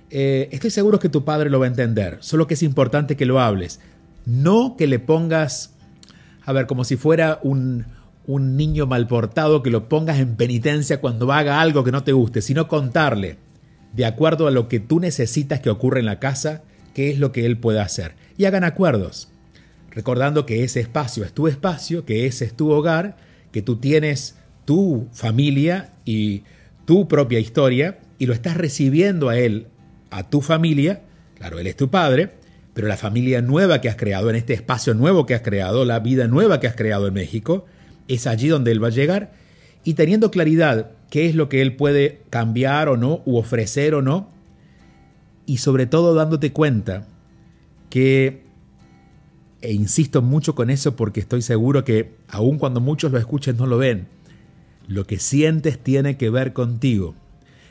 eh, 0.09 0.49
estoy 0.51 0.69
seguro 0.69 0.99
que 0.99 1.09
tu 1.09 1.25
padre 1.25 1.49
lo 1.49 1.59
va 1.59 1.65
a 1.65 1.69
entender, 1.69 2.17
solo 2.21 2.47
que 2.47 2.53
es 2.53 2.63
importante 2.63 3.15
que 3.15 3.25
lo 3.25 3.39
hables. 3.39 3.79
No 4.25 4.75
que 4.77 4.87
le 4.87 4.99
pongas, 4.99 5.73
a 6.45 6.53
ver, 6.53 6.67
como 6.67 6.83
si 6.83 6.97
fuera 6.97 7.39
un, 7.43 7.85
un 8.25 8.57
niño 8.57 8.87
mal 8.87 9.07
portado, 9.07 9.63
que 9.63 9.69
lo 9.69 9.89
pongas 9.89 10.19
en 10.19 10.35
penitencia 10.35 11.01
cuando 11.01 11.31
haga 11.31 11.61
algo 11.61 11.83
que 11.83 11.91
no 11.91 12.03
te 12.03 12.13
guste, 12.13 12.41
sino 12.41 12.67
contarle, 12.67 13.37
de 13.93 14.05
acuerdo 14.05 14.47
a 14.47 14.51
lo 14.51 14.67
que 14.67 14.79
tú 14.79 14.99
necesitas 14.99 15.59
que 15.59 15.69
ocurra 15.69 15.99
en 15.99 16.05
la 16.05 16.19
casa, 16.19 16.63
qué 16.93 17.09
es 17.09 17.19
lo 17.19 17.31
que 17.31 17.45
él 17.45 17.57
puede 17.57 17.79
hacer. 17.79 18.15
Y 18.37 18.45
hagan 18.45 18.63
acuerdos, 18.63 19.29
recordando 19.91 20.45
que 20.45 20.63
ese 20.63 20.79
espacio 20.79 21.23
es 21.23 21.33
tu 21.33 21.47
espacio, 21.47 22.05
que 22.05 22.25
ese 22.25 22.45
es 22.45 22.53
tu 22.53 22.71
hogar, 22.71 23.17
que 23.51 23.61
tú 23.61 23.77
tienes 23.77 24.35
tu 24.65 25.07
familia 25.13 25.93
y 26.05 26.43
tu 26.85 27.07
propia 27.07 27.39
historia 27.39 27.99
y 28.19 28.25
lo 28.25 28.33
estás 28.33 28.57
recibiendo 28.57 29.29
a 29.29 29.37
él 29.37 29.67
a 30.11 30.29
tu 30.29 30.41
familia, 30.41 31.01
claro, 31.35 31.59
Él 31.59 31.67
es 31.67 31.75
tu 31.75 31.89
Padre, 31.89 32.31
pero 32.73 32.87
la 32.87 32.97
familia 32.97 33.41
nueva 33.41 33.81
que 33.81 33.89
has 33.89 33.95
creado, 33.95 34.29
en 34.29 34.35
este 34.35 34.53
espacio 34.53 34.93
nuevo 34.93 35.25
que 35.25 35.33
has 35.33 35.41
creado, 35.41 35.83
la 35.85 35.99
vida 35.99 36.27
nueva 36.27 36.59
que 36.59 36.67
has 36.67 36.75
creado 36.75 37.07
en 37.07 37.13
México, 37.13 37.65
es 38.07 38.27
allí 38.27 38.47
donde 38.47 38.71
Él 38.71 38.83
va 38.83 38.87
a 38.87 38.91
llegar. 38.91 39.33
Y 39.83 39.95
teniendo 39.95 40.31
claridad 40.31 40.91
qué 41.09 41.27
es 41.27 41.35
lo 41.35 41.49
que 41.49 41.61
Él 41.61 41.75
puede 41.75 42.21
cambiar 42.29 42.89
o 42.89 42.97
no, 42.97 43.21
u 43.25 43.37
ofrecer 43.37 43.95
o 43.95 44.01
no, 44.01 44.29
y 45.45 45.57
sobre 45.57 45.87
todo 45.87 46.13
dándote 46.13 46.51
cuenta 46.51 47.07
que, 47.89 48.43
e 49.61 49.73
insisto 49.73 50.21
mucho 50.21 50.53
con 50.53 50.69
eso 50.69 50.95
porque 50.95 51.19
estoy 51.19 51.41
seguro 51.41 51.83
que 51.83 52.11
aun 52.27 52.59
cuando 52.59 52.79
muchos 52.79 53.11
lo 53.11 53.17
escuchen 53.17 53.57
no 53.57 53.65
lo 53.65 53.77
ven, 53.77 54.07
lo 54.87 55.05
que 55.07 55.19
sientes 55.19 55.79
tiene 55.79 56.17
que 56.17 56.29
ver 56.29 56.53
contigo 56.53 57.15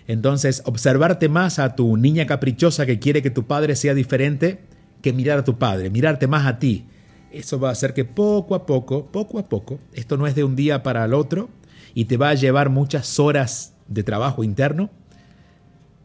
entonces, 0.09 0.63
observarte 0.65 1.29
más 1.29 1.59
a 1.59 1.75
tu 1.75 1.97
niña 1.97 2.27
caprichosa 2.27 2.87
que 2.87 2.99
quiere 2.99 3.23
que 3.23 3.31
tu 3.31 3.47
padre 3.47 3.75
sea 3.75 3.95
diferente 3.95 4.61
que 5.03 5.13
mirar 5.13 5.41
a 5.41 5.45
tu 5.45 5.59
padre, 5.59 5.91
mirarte 5.91 6.27
más 6.27 6.47
a 6.47 6.59
ti. 6.59 6.87
Eso 7.33 7.59
va 7.59 7.71
a 7.71 7.73
hacer 7.73 7.93
que 7.93 8.05
poco 8.05 8.55
a 8.55 8.67
poco, 8.67 9.07
poco 9.07 9.39
a 9.39 9.49
poco, 9.49 9.79
esto 9.93 10.17
no 10.17 10.27
es 10.27 10.35
de 10.35 10.45
un 10.45 10.57
día 10.57 10.83
para 10.83 11.05
el 11.05 11.13
otro 11.13 11.49
y 11.93 12.05
te 12.05 12.17
va 12.17 12.31
a 12.31 12.35
llevar 12.35 12.71
muchas 12.71 13.19
horas 13.19 13.75
de 13.89 14.05
trabajo 14.05 14.45
interno, 14.45 14.91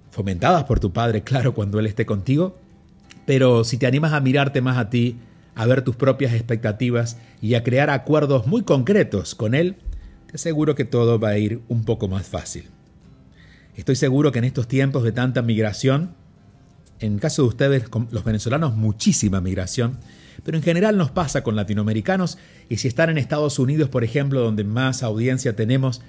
fomentadas 0.10 0.64
por 0.64 0.80
tu 0.80 0.92
padre, 0.92 1.22
claro, 1.24 1.54
cuando 1.54 1.80
él 1.80 1.86
esté 1.86 2.06
contigo, 2.06 2.58
pero 3.26 3.64
si 3.64 3.78
te 3.78 3.86
animas 3.86 4.14
a 4.14 4.20
mirarte 4.20 4.62
más 4.62 4.78
a 4.78 4.90
ti, 4.90 5.18
a 5.54 5.66
ver 5.68 5.84
tus 5.84 5.96
propias 5.96 6.34
expectativas 6.34 7.18
y 7.42 7.54
a 7.54 7.64
crear 7.64 7.90
acuerdos 7.90 8.48
muy 8.48 8.64
concretos 8.64 9.36
con 9.36 9.54
él, 9.54 9.76
te 10.28 10.36
aseguro 10.36 10.76
que 10.76 10.86
todo 10.86 11.20
va 11.20 11.30
a 11.30 11.38
ir 11.38 11.62
un 11.68 11.84
poco 11.84 12.08
más 12.08 12.28
fácil. 12.28 12.70
Estoy 13.82 13.96
seguro 13.96 14.32
que 14.32 14.38
en 14.38 14.46
estos 14.46 14.68
tiempos 14.68 15.02
de 15.02 15.12
tanta 15.12 15.42
migración, 15.42 16.12
en 17.00 17.18
caso 17.18 17.42
de 17.42 17.48
ustedes, 17.48 17.86
los 18.12 18.24
venezolanos, 18.24 18.76
muchísima 18.76 19.42
migración, 19.42 19.98
pero 20.44 20.56
en 20.56 20.62
general 20.62 20.98
nos 20.98 21.10
pasa 21.10 21.42
con 21.42 21.56
latinoamericanos 21.56 22.38
y 22.70 22.78
si 22.78 22.88
están 22.88 23.10
en 23.10 23.18
Estados 23.18 23.58
Unidos, 23.58 23.90
por 23.90 24.04
ejemplo, 24.04 24.42
donde 24.42 24.64
más 24.64 25.02
audiencia 25.02 25.56
tenemos, 25.56 26.04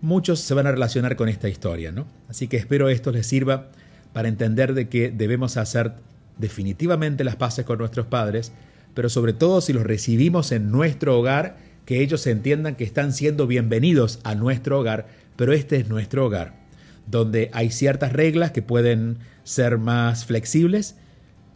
muchos 0.00 0.40
se 0.40 0.54
van 0.54 0.66
a 0.66 0.72
relacionar 0.72 1.14
con 1.14 1.28
esta 1.28 1.48
historia, 1.48 1.92
¿no? 1.92 2.08
Así 2.28 2.48
que 2.48 2.56
espero 2.56 2.88
esto 2.88 3.12
les 3.12 3.28
sirva 3.28 3.68
para 4.12 4.26
entender 4.26 4.74
de 4.74 4.88
que 4.88 5.12
debemos 5.12 5.56
hacer 5.56 5.92
definitivamente 6.38 7.22
las 7.22 7.36
paces 7.36 7.64
con 7.64 7.78
nuestros 7.78 8.06
padres, 8.06 8.50
pero 8.92 9.08
sobre 9.08 9.34
todo 9.34 9.60
si 9.60 9.72
los 9.72 9.84
recibimos 9.84 10.50
en 10.50 10.72
nuestro 10.72 11.16
hogar, 11.16 11.58
que 11.86 12.02
ellos 12.02 12.26
entiendan 12.26 12.74
que 12.74 12.82
están 12.82 13.12
siendo 13.12 13.46
bienvenidos 13.46 14.18
a 14.24 14.34
nuestro 14.34 14.80
hogar, 14.80 15.06
pero 15.36 15.52
este 15.52 15.76
es 15.76 15.88
nuestro 15.88 16.26
hogar 16.26 16.63
donde 17.06 17.50
hay 17.52 17.70
ciertas 17.70 18.12
reglas 18.12 18.50
que 18.50 18.62
pueden 18.62 19.18
ser 19.42 19.78
más 19.78 20.24
flexibles, 20.24 20.96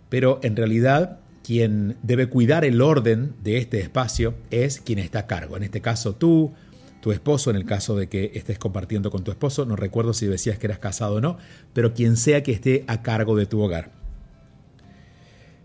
pero 0.09 0.41
en 0.43 0.57
realidad 0.57 1.21
quien 1.43 1.97
debe 2.03 2.29
cuidar 2.29 2.65
el 2.65 2.83
orden 2.83 3.35
de 3.43 3.57
este 3.57 3.81
espacio 3.81 4.35
es 4.51 4.81
quien 4.81 4.99
está 4.99 5.21
a 5.21 5.27
cargo. 5.27 5.57
En 5.57 5.63
este 5.63 5.81
caso 5.81 6.15
tú, 6.15 6.53
tu 7.01 7.13
esposo, 7.13 7.51
en 7.51 7.57
el 7.57 7.65
caso 7.65 7.97
de 7.97 8.09
que 8.09 8.33
estés 8.35 8.59
compartiendo 8.59 9.11
con 9.11 9.25
tu 9.25 9.31
esposo, 9.31 9.65
no 9.65 9.77
recuerdo 9.77 10.13
si 10.13 10.27
decías 10.27 10.59
que 10.59 10.67
eras 10.67 10.79
casado 10.79 11.17
o 11.17 11.21
no, 11.21 11.39
pero 11.73 11.95
quien 11.95 12.17
sea 12.17 12.43
que 12.43 12.53
esté 12.53 12.85
a 12.87 13.03
cargo 13.03 13.37
de 13.37 13.47
tu 13.47 13.63
hogar. 13.63 13.93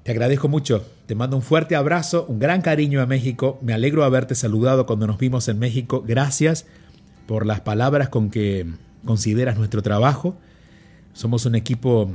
Te 0.03 0.11
agradezco 0.11 0.49
mucho, 0.49 0.85
te 1.05 1.15
mando 1.15 1.37
un 1.37 1.43
fuerte 1.43 1.75
abrazo, 1.75 2.25
un 2.27 2.39
gran 2.39 2.61
cariño 2.61 3.01
a 3.01 3.05
México, 3.05 3.57
me 3.61 3.73
alegro 3.73 4.03
haberte 4.03 4.35
saludado 4.35 4.85
cuando 4.85 5.07
nos 5.07 5.17
vimos 5.17 5.47
en 5.47 5.59
México, 5.59 6.03
gracias 6.05 6.65
por 7.25 7.45
las 7.45 7.61
palabras 7.61 8.09
con 8.09 8.29
que 8.29 8.67
consideras 9.05 9.57
nuestro 9.57 9.81
trabajo. 9.81 10.37
Somos 11.13 11.45
un 11.45 11.55
equipo 11.55 12.11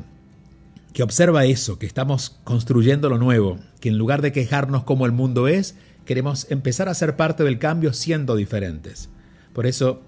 que 0.93 1.03
observa 1.03 1.45
eso, 1.45 1.79
que 1.79 1.87
estamos 1.87 2.37
construyendo 2.45 3.09
lo 3.09 3.19
nuevo, 3.19 3.59
que 3.81 3.89
en 3.89 3.99
lugar 3.99 4.23
de 4.23 4.33
quejarnos 4.33 4.85
como 4.85 5.07
el 5.07 5.13
mundo 5.13 5.49
es, 5.49 5.77
queremos 6.05 6.51
empezar 6.51 6.89
a 6.89 6.95
ser 6.95 7.17
parte 7.17 7.45
del 7.45 7.59
cambio 7.59 7.93
siendo 7.93 8.35
diferentes. 8.35 9.09
Por 9.53 9.67
eso, 9.67 10.03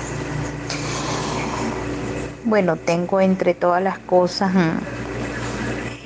Bueno, 2.43 2.77
tengo 2.77 3.19
entre 3.21 3.53
todas 3.53 3.83
las 3.83 3.99
cosas 3.99 4.53
mm, 4.53 4.77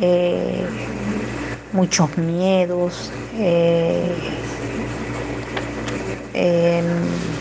eh, 0.01 0.69
muchos 1.71 2.17
miedos, 2.17 3.11
eh, 3.33 4.17
em, 6.33 7.40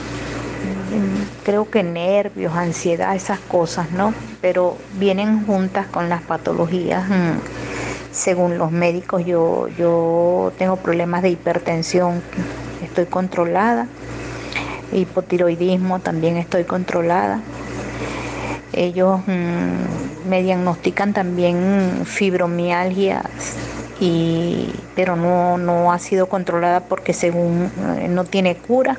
creo 1.44 1.70
que 1.70 1.82
nervios, 1.82 2.54
ansiedad, 2.54 3.14
esas 3.14 3.40
cosas, 3.40 3.90
¿no? 3.92 4.14
Pero 4.40 4.76
vienen 4.98 5.44
juntas 5.46 5.86
con 5.86 6.08
las 6.08 6.22
patologías 6.22 7.08
mm, 7.08 7.38
según 8.12 8.58
los 8.58 8.72
médicos 8.72 9.24
yo, 9.24 9.68
yo 9.78 10.52
tengo 10.58 10.76
problemas 10.76 11.22
de 11.22 11.30
hipertensión, 11.30 12.22
estoy 12.82 13.06
controlada, 13.06 13.86
hipotiroidismo 14.92 16.00
también 16.00 16.36
estoy 16.36 16.64
controlada. 16.64 17.40
Ellos 18.72 19.20
mm, 19.26 20.28
me 20.28 20.42
diagnostican 20.42 21.12
también 21.12 22.02
fibromialgia, 22.04 23.22
y, 24.00 24.68
pero 24.96 25.14
no, 25.14 25.58
no 25.58 25.92
ha 25.92 25.98
sido 25.98 26.26
controlada 26.26 26.80
porque 26.80 27.12
según 27.12 27.70
eh, 27.98 28.08
no 28.08 28.24
tiene 28.24 28.56
cura. 28.56 28.98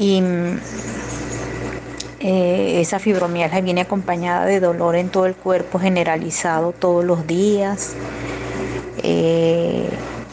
Y 0.00 0.22
eh, 2.20 2.80
esa 2.80 2.98
fibromialgia 2.98 3.60
viene 3.60 3.82
acompañada 3.82 4.46
de 4.46 4.58
dolor 4.58 4.96
en 4.96 5.10
todo 5.10 5.26
el 5.26 5.34
cuerpo 5.34 5.78
generalizado 5.78 6.72
todos 6.72 7.04
los 7.04 7.26
días. 7.26 7.92
Eh, 9.02 9.86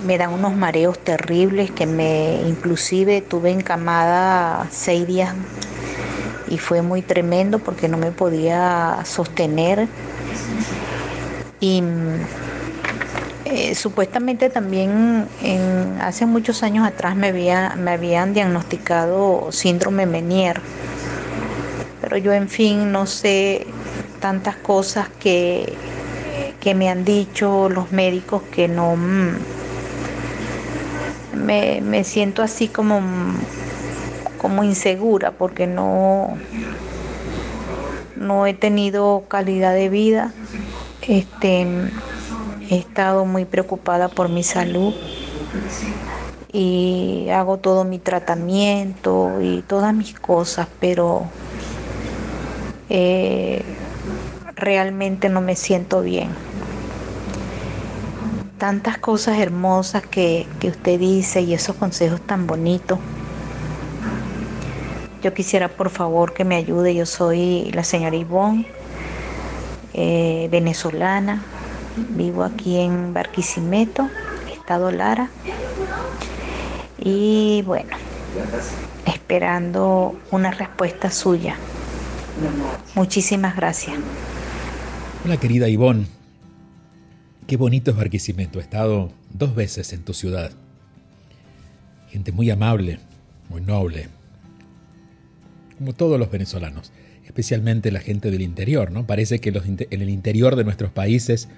me 0.05 0.17
dan 0.17 0.31
unos 0.31 0.55
mareos 0.55 0.97
terribles 0.97 1.69
que 1.69 1.85
me 1.85 2.41
inclusive 2.47 3.21
tuve 3.21 3.51
encamada 3.51 4.67
seis 4.71 5.05
días 5.05 5.35
y 6.49 6.59
fue 6.59 6.81
muy 6.81 7.01
tremendo 7.01 7.59
porque 7.59 7.89
no 7.89 7.97
me 7.97 8.11
podía 8.11 8.99
sostener. 9.03 9.89
Y 11.59 11.83
eh, 13.49 13.75
supuestamente 13.75 14.49
también 14.49 15.27
hace 16.01 16.25
muchos 16.25 16.63
años 16.63 16.87
atrás 16.87 17.15
me, 17.15 17.31
me 17.31 17.91
habían 17.91 18.33
diagnosticado 18.33 19.51
síndrome 19.51 20.05
Menier 20.05 20.61
pero 22.01 22.17
yo 22.17 22.33
en 22.33 22.47
fin 22.47 22.91
no 22.91 23.05
sé 23.05 23.67
tantas 24.19 24.55
cosas 24.55 25.09
que, 25.19 25.73
que 26.61 26.73
me 26.73 26.89
han 26.89 27.03
dicho 27.03 27.69
los 27.69 27.91
médicos 27.91 28.43
que 28.51 28.67
no 28.67 28.95
mm, 28.95 29.35
me, 31.33 32.03
siento 32.03 32.41
así 32.43 32.67
como, 32.67 33.01
como 34.37 34.63
insegura 34.63 35.31
porque 35.31 35.67
no, 35.67 36.37
no 38.15 38.45
he 38.45 38.53
tenido 38.53 39.23
calidad 39.27 39.73
de 39.73 39.89
vida. 39.89 40.33
Este, 41.01 41.67
he 42.69 42.77
estado 42.77 43.25
muy 43.25 43.45
preocupada 43.45 44.09
por 44.09 44.29
mi 44.29 44.43
salud 44.43 44.93
y 46.51 47.27
hago 47.29 47.57
todo 47.57 47.83
mi 47.83 47.99
tratamiento 47.99 49.41
y 49.41 49.61
todas 49.61 49.93
mis 49.93 50.19
cosas, 50.19 50.67
pero 50.79 51.25
eh, 52.89 53.63
realmente 54.55 55.29
no 55.29 55.41
me 55.41 55.55
siento 55.55 56.01
bien. 56.01 56.29
Tantas 58.57 58.97
cosas 58.97 59.37
hermosas 59.37 60.03
que, 60.05 60.47
usted 60.63 60.99
dice 60.99 61.41
y 61.41 61.53
esos 61.53 61.75
consejos 61.75 62.21
tan 62.21 62.47
bonitos. 62.47 62.97
Yo 65.21 65.33
quisiera 65.33 65.67
por 65.67 65.89
favor 65.89 66.33
que 66.33 66.43
me 66.43 66.55
ayude. 66.55 66.95
Yo 66.95 67.05
soy 67.05 67.71
la 67.73 67.83
señora 67.83 68.15
Ivonne, 68.15 68.65
eh, 69.93 70.47
venezolana. 70.49 71.43
Vivo 71.97 72.43
aquí 72.43 72.77
en 72.77 73.13
Barquisimeto, 73.13 74.09
Estado 74.53 74.91
Lara. 74.91 75.29
Y 76.99 77.63
bueno, 77.63 77.89
esperando 79.05 80.15
una 80.31 80.51
respuesta 80.51 81.09
suya. 81.09 81.55
Muchísimas 82.95 83.55
gracias. 83.55 83.97
Hola 85.25 85.37
querida 85.37 85.67
Ivonne. 85.69 86.05
Qué 87.47 87.57
bonito 87.57 87.91
es 87.91 87.97
Barquisimeto. 87.97 88.59
He 88.59 88.61
estado 88.61 89.11
dos 89.33 89.55
veces 89.55 89.91
en 89.93 90.03
tu 90.03 90.13
ciudad. 90.13 90.51
Gente 92.09 92.31
muy 92.31 92.51
amable, 92.51 92.99
muy 93.49 93.61
noble. 93.61 94.09
Como 95.77 95.93
todos 95.93 96.19
los 96.19 96.29
venezolanos, 96.29 96.91
especialmente 97.25 97.91
la 97.91 97.99
gente 98.01 98.31
del 98.31 98.41
interior, 98.41 98.91
¿no? 98.91 99.07
Parece 99.07 99.39
que 99.39 99.49
en 99.49 100.01
el 100.01 100.09
interior 100.09 100.55
de 100.55 100.63
nuestros 100.63 100.91
países 100.91 101.49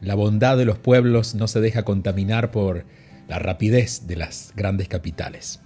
la 0.00 0.14
bondad 0.14 0.56
de 0.56 0.64
los 0.64 0.78
pueblos 0.78 1.34
no 1.34 1.48
se 1.48 1.60
deja 1.60 1.84
contaminar 1.84 2.50
por 2.50 2.84
la 3.28 3.38
rapidez 3.38 4.06
de 4.06 4.16
las 4.16 4.52
grandes 4.56 4.88
capitales. 4.88 5.60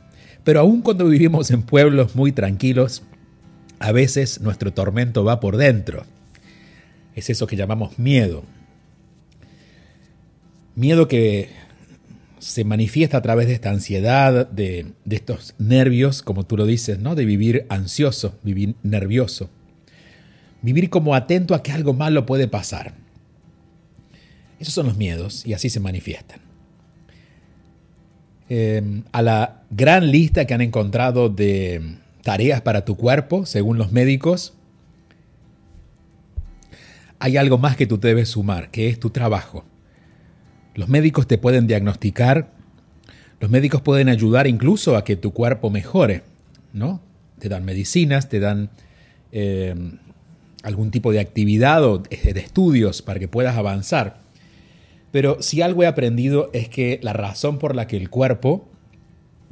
Pero 0.44 0.60
aun 0.60 0.82
cuando 0.82 1.06
vivimos 1.06 1.50
en 1.50 1.62
pueblos 1.62 2.14
muy 2.14 2.32
tranquilos, 2.32 3.02
a 3.78 3.92
veces 3.92 4.40
nuestro 4.40 4.72
tormento 4.72 5.24
va 5.24 5.40
por 5.40 5.56
dentro. 5.56 6.04
Es 7.14 7.30
eso 7.30 7.46
que 7.46 7.56
llamamos 7.56 7.98
miedo. 7.98 8.44
Miedo 10.74 11.08
que 11.08 11.50
se 12.38 12.64
manifiesta 12.64 13.18
a 13.18 13.22
través 13.22 13.48
de 13.48 13.54
esta 13.54 13.70
ansiedad, 13.70 14.48
de, 14.48 14.92
estos 15.10 15.54
nervios, 15.58 16.22
como 16.22 16.44
tú 16.44 16.56
lo 16.56 16.66
dices, 16.66 16.98
¿no? 17.00 17.14
De 17.14 17.24
vivir 17.24 17.66
ansioso, 17.68 18.38
vivir 18.42 18.76
nervioso. 18.82 19.50
Vivir 20.62 20.90
como 20.90 21.14
atento 21.14 21.54
a 21.54 21.62
que 21.62 21.72
algo 21.72 21.94
malo 21.94 22.26
puede 22.26 22.48
pasar. 22.48 22.94
Esos 24.58 24.74
son 24.74 24.86
los 24.86 24.96
miedos 24.96 25.46
y 25.46 25.52
así 25.52 25.70
se 25.70 25.80
manifiestan. 25.80 26.40
Eh, 28.50 29.02
a 29.12 29.22
la 29.22 29.62
gran 29.70 30.10
lista 30.10 30.46
que 30.46 30.54
han 30.54 30.62
encontrado 30.62 31.28
de 31.28 31.96
tareas 32.22 32.62
para 32.62 32.84
tu 32.84 32.96
cuerpo, 32.96 33.46
según 33.46 33.78
los 33.78 33.92
médicos, 33.92 34.54
hay 37.18 37.36
algo 37.36 37.58
más 37.58 37.76
que 37.76 37.86
tú 37.86 37.98
debes 37.98 38.30
sumar, 38.30 38.70
que 38.70 38.88
es 38.88 38.98
tu 38.98 39.10
trabajo. 39.10 39.64
Los 40.74 40.88
médicos 40.88 41.26
te 41.26 41.38
pueden 41.38 41.66
diagnosticar, 41.66 42.52
los 43.40 43.50
médicos 43.50 43.82
pueden 43.82 44.08
ayudar 44.08 44.46
incluso 44.46 44.96
a 44.96 45.04
que 45.04 45.16
tu 45.16 45.32
cuerpo 45.32 45.70
mejore, 45.70 46.22
¿no? 46.72 47.00
Te 47.38 47.48
dan 47.48 47.64
medicinas, 47.64 48.28
te 48.28 48.40
dan 48.40 48.70
eh, 49.32 49.74
algún 50.62 50.90
tipo 50.90 51.12
de 51.12 51.20
actividad 51.20 51.84
o 51.84 51.98
de 51.98 52.40
estudios 52.40 53.02
para 53.02 53.20
que 53.20 53.28
puedas 53.28 53.56
avanzar. 53.56 54.20
Pero 55.10 55.40
si 55.40 55.62
algo 55.62 55.82
he 55.82 55.86
aprendido 55.86 56.50
es 56.52 56.68
que 56.68 57.00
la 57.02 57.12
razón 57.12 57.58
por 57.58 57.74
la 57.74 57.86
que 57.86 57.96
el 57.96 58.10
cuerpo 58.10 58.68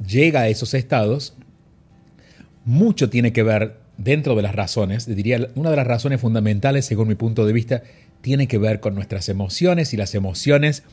llega 0.05 0.41
a 0.41 0.47
esos 0.47 0.73
estados 0.73 1.35
mucho 2.65 3.09
tiene 3.09 3.33
que 3.33 3.43
ver 3.43 3.79
dentro 3.97 4.35
de 4.35 4.43
las 4.43 4.55
razones, 4.55 5.07
diría 5.07 5.47
una 5.55 5.71
de 5.71 5.75
las 5.75 5.87
razones 5.87 6.21
fundamentales 6.21 6.85
según 6.85 7.07
mi 7.07 7.15
punto 7.15 7.45
de 7.45 7.53
vista, 7.53 7.81
tiene 8.21 8.47
que 8.47 8.57
ver 8.57 8.79
con 8.79 8.93
nuestras 8.93 9.29
emociones 9.29 9.93
y 9.93 9.97
las 9.97 10.13
emociones 10.13 10.83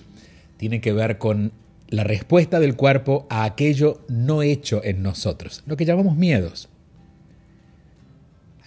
tienen 0.57 0.81
que 0.81 0.93
ver 0.93 1.19
con 1.19 1.53
la 1.89 2.05
respuesta 2.05 2.61
del 2.61 2.77
cuerpo 2.77 3.27
a 3.29 3.45
aquello 3.45 4.01
no 4.09 4.43
hecho 4.43 4.83
en 4.85 5.03
nosotros, 5.03 5.63
lo 5.67 5.77
que 5.77 5.85
llamamos 5.85 6.17
miedos. 6.17 6.69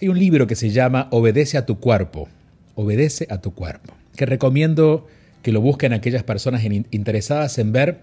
Hay 0.00 0.08
un 0.08 0.18
libro 0.18 0.46
que 0.46 0.54
se 0.54 0.70
llama 0.70 1.08
Obedece 1.10 1.58
a 1.58 1.66
tu 1.66 1.80
cuerpo, 1.80 2.28
obedece 2.76 3.26
a 3.30 3.40
tu 3.40 3.52
cuerpo, 3.52 3.94
que 4.14 4.26
recomiendo 4.26 5.08
que 5.48 5.52
lo 5.52 5.62
busquen 5.62 5.94
aquellas 5.94 6.24
personas 6.24 6.62
interesadas 6.62 7.56
en 7.56 7.72
ver 7.72 8.00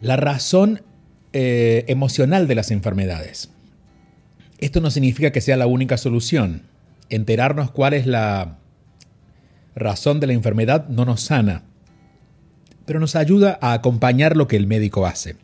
la 0.00 0.16
razón 0.16 0.82
eh, 1.32 1.84
emocional 1.86 2.48
de 2.48 2.56
las 2.56 2.72
enfermedades. 2.72 3.50
Esto 4.58 4.80
no 4.80 4.90
significa 4.90 5.30
que 5.30 5.40
sea 5.40 5.56
la 5.56 5.68
única 5.68 5.96
solución. 5.96 6.62
Enterarnos 7.08 7.70
cuál 7.70 7.94
es 7.94 8.08
la 8.08 8.58
razón 9.76 10.18
de 10.18 10.26
la 10.26 10.32
enfermedad 10.32 10.88
no 10.88 11.04
nos 11.04 11.20
sana, 11.20 11.62
pero 12.84 12.98
nos 12.98 13.14
ayuda 13.14 13.60
a 13.62 13.72
acompañar 13.72 14.36
lo 14.36 14.48
que 14.48 14.56
el 14.56 14.66
médico 14.66 15.06
hace. 15.06 15.36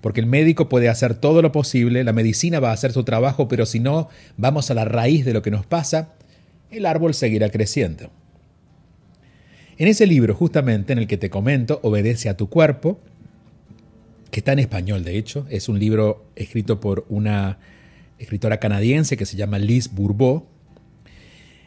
Porque 0.00 0.20
el 0.20 0.26
médico 0.26 0.70
puede 0.70 0.88
hacer 0.88 1.14
todo 1.14 1.42
lo 1.42 1.52
posible, 1.52 2.04
la 2.04 2.14
medicina 2.14 2.58
va 2.58 2.70
a 2.70 2.72
hacer 2.72 2.92
su 2.92 3.04
trabajo, 3.04 3.48
pero 3.48 3.66
si 3.66 3.80
no 3.80 4.08
vamos 4.38 4.70
a 4.70 4.74
la 4.74 4.86
raíz 4.86 5.26
de 5.26 5.34
lo 5.34 5.42
que 5.42 5.50
nos 5.50 5.66
pasa, 5.66 6.14
el 6.70 6.86
árbol 6.86 7.12
seguirá 7.12 7.50
creciendo. 7.50 8.10
En 9.76 9.88
ese 9.88 10.06
libro, 10.06 10.34
justamente 10.34 10.92
en 10.92 11.00
el 11.00 11.06
que 11.06 11.16
te 11.16 11.30
comento, 11.30 11.80
Obedece 11.82 12.28
a 12.28 12.36
tu 12.36 12.48
cuerpo, 12.48 13.00
que 14.30 14.40
está 14.40 14.52
en 14.52 14.60
español 14.60 15.04
de 15.04 15.16
hecho, 15.16 15.46
es 15.50 15.68
un 15.68 15.78
libro 15.78 16.24
escrito 16.36 16.80
por 16.80 17.04
una 17.08 17.58
escritora 18.18 18.58
canadiense 18.58 19.16
que 19.16 19.26
se 19.26 19.36
llama 19.36 19.58
Liz 19.58 19.92
Bourbeau. 19.92 20.46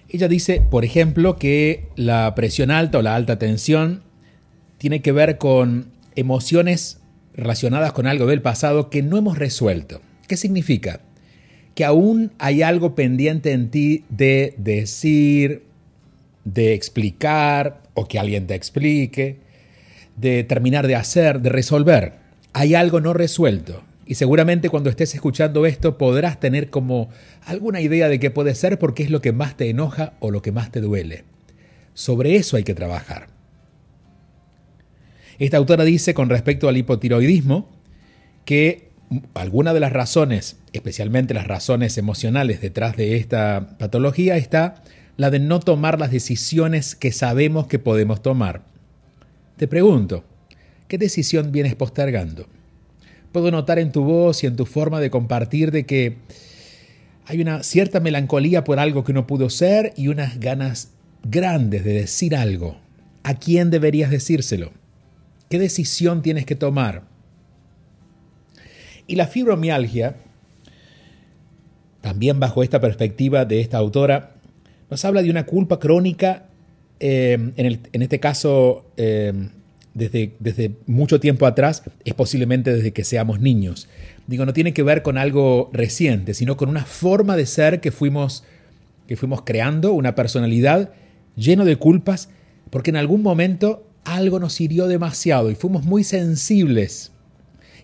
Ella 0.09 0.27
dice, 0.27 0.61
por 0.61 0.85
ejemplo, 0.85 1.37
que 1.37 1.87
la 1.95 2.33
presión 2.35 2.71
alta 2.71 2.99
o 2.99 3.01
la 3.01 3.15
alta 3.15 3.39
tensión 3.39 4.03
tiene 4.77 5.01
que 5.01 5.11
ver 5.11 5.37
con 5.37 5.87
emociones 6.15 6.99
relacionadas 7.33 7.91
con 7.91 8.07
algo 8.07 8.25
del 8.25 8.41
pasado 8.41 8.89
que 8.89 9.03
no 9.03 9.17
hemos 9.17 9.37
resuelto. 9.37 10.01
¿Qué 10.27 10.37
significa? 10.37 11.01
Que 11.75 11.85
aún 11.85 12.31
hay 12.39 12.63
algo 12.63 12.95
pendiente 12.95 13.51
en 13.51 13.69
ti 13.69 14.03
de 14.09 14.55
decir, 14.57 15.63
de 16.53 16.73
explicar 16.73 17.81
o 17.93 18.07
que 18.07 18.19
alguien 18.19 18.47
te 18.47 18.55
explique, 18.55 19.39
de 20.15 20.43
terminar 20.43 20.87
de 20.87 20.95
hacer, 20.95 21.41
de 21.41 21.49
resolver 21.49 22.27
hay 22.57 22.73
algo 22.73 22.99
no 23.01 23.13
resuelto. 23.13 23.83
Y 24.07 24.15
seguramente 24.15 24.69
cuando 24.69 24.89
estés 24.89 25.13
escuchando 25.13 25.67
esto 25.67 25.99
podrás 25.99 26.39
tener 26.39 26.71
como 26.71 27.09
alguna 27.45 27.81
idea 27.81 28.09
de 28.09 28.19
qué 28.19 28.31
puede 28.31 28.55
ser 28.55 28.79
porque 28.79 29.03
es 29.03 29.11
lo 29.11 29.21
que 29.21 29.31
más 29.31 29.55
te 29.55 29.69
enoja 29.69 30.13
o 30.19 30.31
lo 30.31 30.41
que 30.41 30.51
más 30.51 30.71
te 30.71 30.81
duele. 30.81 31.23
Sobre 31.93 32.35
eso 32.35 32.57
hay 32.57 32.63
que 32.63 32.73
trabajar. 32.73 33.27
Esta 35.37 35.57
autora 35.57 35.83
dice 35.83 36.15
con 36.15 36.29
respecto 36.29 36.67
al 36.67 36.77
hipotiroidismo 36.77 37.69
que 38.43 38.89
alguna 39.35 39.75
de 39.75 39.79
las 39.79 39.93
razones, 39.93 40.57
especialmente 40.73 41.35
las 41.35 41.45
razones 41.45 41.95
emocionales 41.99 42.59
detrás 42.59 42.97
de 42.97 43.17
esta 43.17 43.77
patología, 43.77 44.37
está 44.37 44.81
la 45.17 45.31
de 45.31 45.39
no 45.39 45.59
tomar 45.59 45.99
las 45.99 46.11
decisiones 46.11 46.95
que 46.95 47.11
sabemos 47.11 47.67
que 47.67 47.79
podemos 47.79 48.21
tomar. 48.21 48.61
Te 49.57 49.67
pregunto, 49.67 50.23
¿qué 50.87 50.97
decisión 50.97 51.51
vienes 51.51 51.75
postergando? 51.75 52.47
Puedo 53.31 53.51
notar 53.51 53.79
en 53.79 53.91
tu 53.91 54.03
voz 54.03 54.43
y 54.43 54.47
en 54.47 54.55
tu 54.55 54.65
forma 54.65 54.99
de 54.99 55.09
compartir 55.09 55.71
de 55.71 55.85
que 55.85 56.17
hay 57.25 57.41
una 57.41 57.63
cierta 57.63 57.99
melancolía 57.99 58.63
por 58.63 58.79
algo 58.79 59.03
que 59.03 59.13
no 59.13 59.27
pudo 59.27 59.49
ser 59.49 59.93
y 59.97 60.07
unas 60.07 60.39
ganas 60.39 60.91
grandes 61.23 61.83
de 61.83 61.93
decir 61.93 62.35
algo. 62.35 62.77
¿A 63.23 63.33
quién 63.33 63.71
deberías 63.71 64.11
decírselo? 64.11 64.71
¿Qué 65.49 65.59
decisión 65.59 66.21
tienes 66.21 66.45
que 66.45 66.55
tomar? 66.55 67.03
Y 69.07 69.15
la 69.15 69.27
fibromialgia, 69.27 70.15
también 72.01 72.39
bajo 72.39 72.63
esta 72.63 72.79
perspectiva 72.79 73.45
de 73.45 73.59
esta 73.59 73.77
autora, 73.77 74.36
nos 74.89 75.03
habla 75.05 75.21
de 75.21 75.29
una 75.29 75.45
culpa 75.45 75.79
crónica, 75.79 76.45
eh, 76.99 77.51
en, 77.55 78.01
este 78.01 78.19
caso 78.19 78.85
eh, 78.97 79.33
desde, 79.93 80.71
mucho 80.85 81.19
tiempo 81.19 81.45
atrás, 81.45 81.83
es 82.05 82.13
posiblemente 82.13 82.73
desde 82.73 82.93
que 82.93 83.03
seamos 83.03 83.39
niños. 83.39 83.87
Digo, 84.27 84.45
no 84.45 84.53
tiene 84.53 84.73
que 84.73 84.83
ver 84.83 85.01
con 85.01 85.17
algo 85.17 85.69
reciente, 85.73 86.33
sino 86.33 86.57
con 86.57 86.69
una 86.69 86.85
forma 86.85 87.35
de 87.35 87.45
ser 87.45 87.81
que 87.81 87.91
fuimos, 87.91 88.43
que 89.07 89.15
fuimos 89.15 89.41
creando, 89.43 89.93
una 89.93 90.15
personalidad 90.15 90.91
lleno 91.35 91.65
de 91.65 91.75
culpas, 91.75 92.29
porque 92.69 92.89
en 92.89 92.97
algún 92.97 93.21
momento 93.21 93.87
algo 94.03 94.39
nos 94.39 94.59
hirió 94.61 94.87
demasiado 94.87 95.51
y 95.51 95.55
fuimos 95.55 95.83
muy 95.83 96.03
sensibles. 96.03 97.11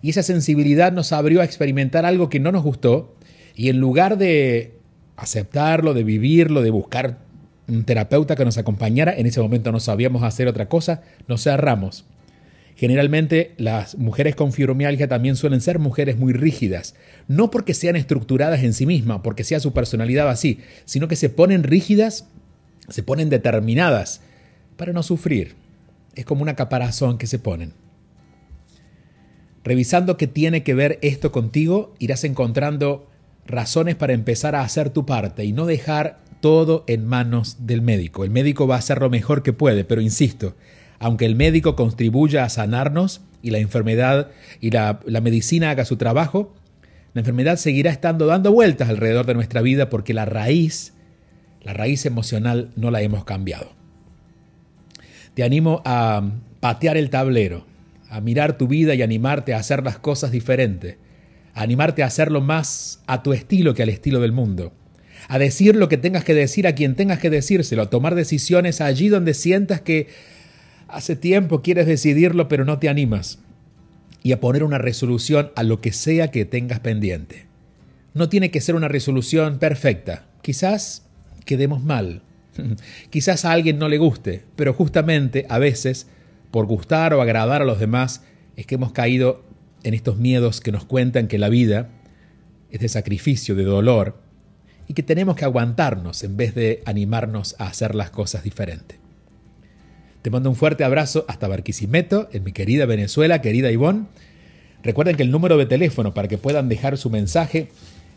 Y 0.01 0.09
esa 0.09 0.23
sensibilidad 0.23 0.91
nos 0.91 1.13
abrió 1.13 1.41
a 1.41 1.45
experimentar 1.45 2.05
algo 2.05 2.29
que 2.29 2.39
no 2.39 2.51
nos 2.51 2.63
gustó 2.63 3.15
y 3.55 3.69
en 3.69 3.79
lugar 3.79 4.17
de 4.17 4.73
aceptarlo, 5.23 5.93
de 5.93 6.03
vivirlo, 6.03 6.61
de 6.61 6.69
buscar 6.69 7.17
un 7.67 7.83
terapeuta 7.83 8.35
que 8.35 8.45
nos 8.45 8.57
acompañara, 8.57 9.15
en 9.15 9.25
ese 9.25 9.41
momento 9.41 9.71
no 9.71 9.79
sabíamos 9.79 10.23
hacer 10.23 10.47
otra 10.47 10.67
cosa, 10.67 11.01
nos 11.27 11.43
cerramos. 11.43 12.05
Generalmente 12.75 13.53
las 13.57 13.97
mujeres 13.97 14.35
con 14.35 14.51
fibromialgia 14.51 15.07
también 15.07 15.35
suelen 15.35 15.61
ser 15.61 15.79
mujeres 15.79 16.17
muy 16.17 16.33
rígidas, 16.33 16.95
no 17.27 17.51
porque 17.51 17.73
sean 17.73 17.95
estructuradas 17.95 18.63
en 18.63 18.73
sí 18.73 18.85
mismas, 18.85 19.21
porque 19.23 19.43
sea 19.43 19.59
su 19.59 19.73
personalidad 19.73 20.29
así, 20.29 20.59
sino 20.85 21.07
que 21.07 21.15
se 21.15 21.29
ponen 21.29 21.63
rígidas, 21.63 22.27
se 22.89 23.03
ponen 23.03 23.29
determinadas 23.29 24.21
para 24.75 24.91
no 24.91 25.03
sufrir. 25.03 25.55
Es 26.15 26.25
como 26.25 26.41
una 26.41 26.55
caparazón 26.55 27.17
que 27.17 27.27
se 27.27 27.39
ponen. 27.39 27.73
Revisando 29.63 30.17
qué 30.17 30.27
tiene 30.27 30.63
que 30.63 30.73
ver 30.73 30.99
esto 31.01 31.31
contigo, 31.31 31.93
irás 31.99 32.23
encontrando 32.23 33.07
razones 33.45 33.95
para 33.95 34.13
empezar 34.13 34.55
a 34.55 34.61
hacer 34.61 34.89
tu 34.89 35.05
parte 35.05 35.45
y 35.45 35.53
no 35.53 35.65
dejar 35.65 36.19
todo 36.39 36.83
en 36.87 37.05
manos 37.05 37.65
del 37.65 37.81
médico. 37.81 38.23
El 38.23 38.29
médico 38.29 38.67
va 38.67 38.75
a 38.75 38.79
hacer 38.79 38.99
lo 38.99 39.09
mejor 39.09 39.43
que 39.43 39.53
puede, 39.53 39.85
pero 39.85 40.01
insisto, 40.01 40.55
aunque 40.99 41.25
el 41.25 41.35
médico 41.35 41.75
contribuya 41.75 42.43
a 42.43 42.49
sanarnos 42.49 43.21
y 43.41 43.51
la 43.51 43.59
enfermedad 43.59 44.29
y 44.59 44.71
la, 44.71 44.99
medicina 45.21 45.69
haga 45.69 45.85
su 45.85 45.97
trabajo, 45.97 46.53
la 47.13 47.21
enfermedad 47.21 47.57
seguirá 47.57 47.91
estando 47.91 48.25
dando 48.25 48.51
vueltas 48.51 48.89
alrededor 48.89 49.25
de 49.25 49.35
nuestra 49.35 49.61
vida 49.61 49.89
porque 49.89 50.13
la 50.13 50.25
raíz, 50.25 50.93
la 51.61 51.73
raíz 51.73 52.05
emocional 52.05 52.71
no 52.75 52.91
la 52.91 53.01
hemos 53.01 53.25
cambiado. 53.25 53.71
Te 55.33 55.43
animo 55.43 55.81
a 55.85 56.29
patear 56.59 56.97
el 56.97 57.09
tablero, 57.09 57.65
a 58.09 58.21
mirar 58.21 58.57
tu 58.57 58.67
vida 58.67 58.95
y 58.95 59.01
animarte 59.01 59.53
a 59.53 59.59
hacer 59.59 59.83
las 59.83 59.97
cosas 59.97 60.31
diferentes, 60.31 60.97
animarte 61.53 62.03
a 62.03 62.07
hacerlo 62.07 62.41
más 62.41 63.01
a 63.07 63.23
tu 63.23 63.33
estilo 63.33 63.73
que 63.73 63.83
al 63.83 63.89
estilo 63.89 64.19
del 64.19 64.31
mundo, 64.31 64.73
a 65.27 65.39
decir 65.39 65.75
lo 65.75 65.89
que 65.89 65.97
tengas 65.97 66.23
que 66.23 66.33
decir 66.33 66.67
a 66.67 66.75
quien 66.75 66.95
tengas 66.95 67.19
que 67.19 67.29
decírselo, 67.29 67.83
a 67.83 67.89
tomar 67.89 68.15
decisiones 68.15 68.81
allí 68.81 69.09
donde 69.09 69.33
sientas 69.33 69.81
que 69.81 70.07
hace 70.87 71.15
tiempo 71.15 71.61
quieres 71.61 71.87
decidirlo 71.87 72.47
pero 72.47 72.65
no 72.65 72.79
te 72.79 72.89
animas, 72.89 73.39
y 74.23 74.31
a 74.31 74.39
poner 74.39 74.63
una 74.63 74.77
resolución 74.77 75.51
a 75.55 75.63
lo 75.63 75.81
que 75.81 75.91
sea 75.91 76.31
que 76.31 76.45
tengas 76.45 76.79
pendiente. 76.79 77.45
No 78.13 78.29
tiene 78.29 78.51
que 78.51 78.61
ser 78.61 78.75
una 78.75 78.87
resolución 78.87 79.59
perfecta, 79.59 80.25
quizás 80.41 81.03
quedemos 81.45 81.83
mal, 81.83 82.21
Quizás 83.09 83.45
a 83.45 83.51
alguien 83.51 83.79
no 83.79 83.89
le 83.89 83.97
guste, 83.97 84.43
pero 84.55 84.73
justamente 84.73 85.45
a 85.49 85.59
veces, 85.59 86.07
por 86.51 86.65
gustar 86.65 87.13
o 87.13 87.21
agradar 87.21 87.61
a 87.61 87.65
los 87.65 87.79
demás, 87.79 88.23
es 88.55 88.65
que 88.65 88.75
hemos 88.75 88.91
caído 88.91 89.43
en 89.83 89.93
estos 89.93 90.17
miedos 90.17 90.61
que 90.61 90.71
nos 90.71 90.85
cuentan 90.85 91.27
que 91.27 91.37
la 91.37 91.49
vida 91.49 91.89
es 92.71 92.79
de 92.79 92.89
sacrificio, 92.89 93.55
de 93.55 93.63
dolor, 93.63 94.17
y 94.87 94.93
que 94.93 95.03
tenemos 95.03 95.35
que 95.35 95.45
aguantarnos 95.45 96.23
en 96.23 96.37
vez 96.37 96.55
de 96.55 96.81
animarnos 96.85 97.55
a 97.59 97.67
hacer 97.67 97.95
las 97.95 98.09
cosas 98.09 98.43
diferentes. 98.43 98.97
Te 100.21 100.29
mando 100.29 100.49
un 100.49 100.55
fuerte 100.55 100.83
abrazo 100.83 101.25
hasta 101.27 101.47
Barquisimeto, 101.47 102.29
en 102.31 102.43
mi 102.43 102.53
querida 102.53 102.85
Venezuela, 102.85 103.41
querida 103.41 103.71
Ivonne. 103.71 104.05
Recuerden 104.81 105.17
que 105.17 105.23
el 105.23 105.31
número 105.31 105.57
de 105.57 105.65
teléfono 105.65 106.13
para 106.13 106.27
que 106.27 106.37
puedan 106.37 106.69
dejar 106.69 106.97
su 106.97 107.09
mensaje 107.09 107.69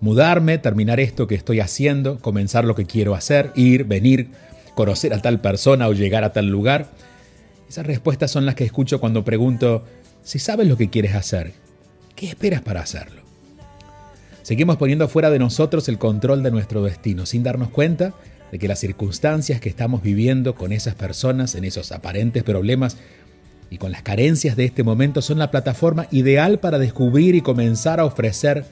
Mudarme, 0.00 0.58
terminar 0.58 1.00
esto 1.00 1.26
que 1.26 1.34
estoy 1.34 1.60
haciendo, 1.60 2.18
comenzar 2.18 2.64
lo 2.64 2.74
que 2.74 2.86
quiero 2.86 3.14
hacer, 3.14 3.52
ir, 3.56 3.84
venir, 3.84 4.28
conocer 4.74 5.12
a 5.12 5.20
tal 5.20 5.40
persona 5.40 5.88
o 5.88 5.92
llegar 5.92 6.22
a 6.22 6.32
tal 6.32 6.46
lugar. 6.46 6.88
Esas 7.68 7.86
respuestas 7.86 8.30
son 8.30 8.46
las 8.46 8.54
que 8.54 8.64
escucho 8.64 9.00
cuando 9.00 9.24
pregunto, 9.24 9.84
si 10.22 10.38
sabes 10.38 10.68
lo 10.68 10.76
que 10.76 10.88
quieres 10.88 11.14
hacer, 11.14 11.52
¿qué 12.14 12.26
esperas 12.26 12.62
para 12.62 12.80
hacerlo? 12.80 13.22
Seguimos 14.42 14.76
poniendo 14.76 15.08
fuera 15.08 15.30
de 15.30 15.38
nosotros 15.38 15.88
el 15.88 15.98
control 15.98 16.42
de 16.42 16.50
nuestro 16.50 16.82
destino, 16.82 17.26
sin 17.26 17.42
darnos 17.42 17.68
cuenta 17.68 18.14
de 18.52 18.58
que 18.58 18.68
las 18.68 18.78
circunstancias 18.78 19.60
que 19.60 19.68
estamos 19.68 20.02
viviendo 20.02 20.54
con 20.54 20.72
esas 20.72 20.94
personas, 20.94 21.54
en 21.54 21.64
esos 21.64 21.92
aparentes 21.92 22.44
problemas, 22.44 22.96
y 23.70 23.78
con 23.78 23.92
las 23.92 24.02
carencias 24.02 24.56
de 24.56 24.64
este 24.64 24.82
momento 24.82 25.20
son 25.20 25.38
la 25.38 25.50
plataforma 25.50 26.06
ideal 26.10 26.58
para 26.60 26.78
descubrir 26.78 27.34
y 27.34 27.42
comenzar 27.42 28.00
a 28.00 28.04
ofrecer 28.04 28.64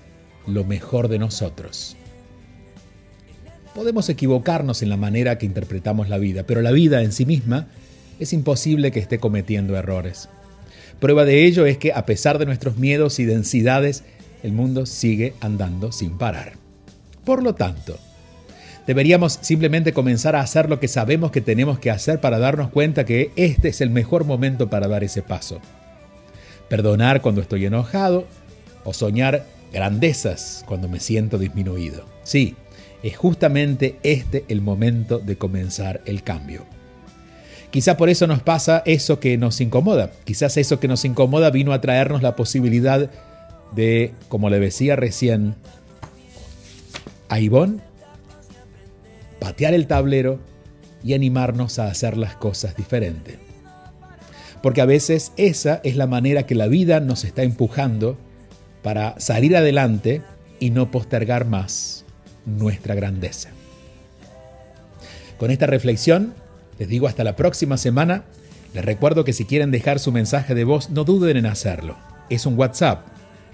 lo 0.47 0.65
mejor 0.65 1.09
de 1.09 1.19
nosotros. 1.19 1.97
Podemos 3.75 4.09
equivocarnos 4.09 4.83
en 4.83 4.89
la 4.89 4.97
manera 4.97 5.39
que 5.39 5.47
interpretamos 5.47 6.09
la 6.09 6.19
vida, 6.19 6.45
pero 6.45 6.63
la 6.63 6.73
vida 6.73 7.03
en 7.03 7.13
sí 7.13 7.27
misma 7.27 7.69
es 8.19 8.33
imposible 8.33 8.91
que 8.91 9.01
esté 9.01 9.19
cometiendo 9.19 9.77
errores. 9.77 10.29
Prueba 11.01 11.25
de 11.25 11.45
ello 11.45 11.67
es 11.67 11.77
que 11.77 11.93
a 11.93 12.07
pesar 12.07 12.39
de 12.39 12.47
nuestros 12.47 12.79
miedos 12.79 13.19
y 13.19 13.25
densidades, 13.25 14.05
el 14.43 14.53
mundo 14.53 14.87
sigue 14.87 15.35
andando 15.41 15.93
sin 15.93 16.17
parar. 16.17 16.55
Por 17.25 17.43
lo 17.43 17.55
tanto, 17.55 17.99
Deberíamos 18.87 19.41
simplemente 19.43 19.93
comenzar 19.93 20.37
a 20.37 20.41
hacer 20.41 20.71
lo 20.71 20.79
que 20.79 20.87
sabemos 20.87 21.33
que 21.33 21.41
tenemos 21.41 21.81
que 21.81 21.91
hacer 21.91 22.21
para 22.21 22.39
darnos 22.39 22.71
cuenta 22.71 23.05
que 23.05 23.33
este 23.35 23.69
es 23.69 23.81
el 23.81 23.91
mejor 23.91 24.25
momento 24.25 24.71
para 24.71 24.87
dar 24.87 25.03
ese 25.03 25.23
paso. 25.23 25.61
Perdonar 26.69 27.21
cuando 27.21 27.41
estoy 27.41 27.67
enojado 27.67 28.27
o 28.85 28.93
soñar 28.93 29.45
grandezas 29.73 30.65
cuando 30.67 30.89
me 30.89 31.01
siento 31.01 31.39
disminuido. 31.39 32.05
Sí, 32.23 32.57
es 33.03 33.17
justamente 33.17 33.99
este 34.03 34.45
el 34.49 34.61
momento 34.61 35.19
de 35.19 35.37
comenzar 35.37 36.01
el 36.07 36.23
cambio. 36.23 36.65
Quizá 37.71 37.97
por 37.97 38.09
eso 38.09 38.27
nos 38.27 38.43
pasa 38.43 38.83
eso 38.87 39.21
que 39.21 39.37
nos 39.37 39.61
incomoda. 39.61 40.11
Quizás 40.25 40.57
eso 40.57 40.81
que 40.81 40.89
nos 40.89 41.05
incomoda 41.05 41.51
vino 41.51 41.73
a 41.73 41.81
traernos 41.81 42.23
la 42.23 42.37
posibilidad 42.37 43.11
de, 43.75 44.13
como 44.29 44.49
le 44.51 44.59
decía 44.61 44.97
recién 44.97 45.55
a 47.29 47.41
Ivonne, 47.41 47.81
patear 49.41 49.75
el 49.75 49.87
tablero 49.87 50.39
y 51.05 51.15
animarnos 51.15 51.79
a 51.79 51.89
hacer 51.89 52.17
las 52.17 52.37
cosas 52.37 52.77
diferentes. 52.77 53.37
Porque 54.63 54.81
a 54.81 54.87
veces 54.87 55.33
esa 55.37 55.81
es 55.85 55.97
la 55.97 56.07
manera 56.07 56.47
que 56.47 56.55
la 56.55 56.69
vida 56.69 57.01
nos 57.01 57.25
está 57.25 57.43
empujando 57.43 58.17
para 58.87 59.19
salir 59.19 59.57
adelante 59.57 60.23
y 60.61 60.71
no 60.71 60.93
postergar 60.93 61.45
más 61.45 62.05
nuestra 62.45 62.95
grandeza. 62.95 63.49
Con 65.39 65.51
esta 65.51 65.67
reflexión, 65.67 66.35
les 66.79 66.87
digo 66.87 67.09
hasta 67.09 67.25
la 67.25 67.35
próxima 67.35 67.79
semana. 67.79 68.23
Les 68.75 68.85
recuerdo 68.85 69.25
que 69.25 69.33
si 69.33 69.45
quieren 69.45 69.73
dejar 69.73 69.99
su 69.99 70.13
mensaje 70.13 70.55
de 70.55 70.63
voz, 70.63 70.91
no 70.91 71.03
duden 71.03 71.37
en 71.37 71.47
hacerlo. 71.47 71.97
Es 72.31 72.47
un 72.47 72.57
WhatsApp, 72.57 73.05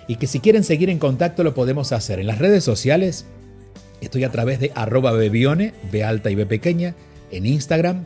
Y 0.09 0.17
que 0.17 0.27
si 0.27 0.41
quieren 0.41 0.65
seguir 0.65 0.89
en 0.89 0.99
contacto 0.99 1.45
lo 1.45 1.53
podemos 1.53 1.93
hacer 1.93 2.19
en 2.19 2.27
las 2.27 2.39
redes 2.39 2.65
sociales. 2.65 3.23
Estoy 4.01 4.25
a 4.25 4.31
través 4.31 4.59
de 4.59 4.73
arroba 4.75 5.13
bebione, 5.13 5.73
B 5.89 6.03
alta 6.03 6.29
y 6.29 6.35
B 6.35 6.45
pequeña, 6.45 6.95
en 7.31 7.45
Instagram, 7.45 8.03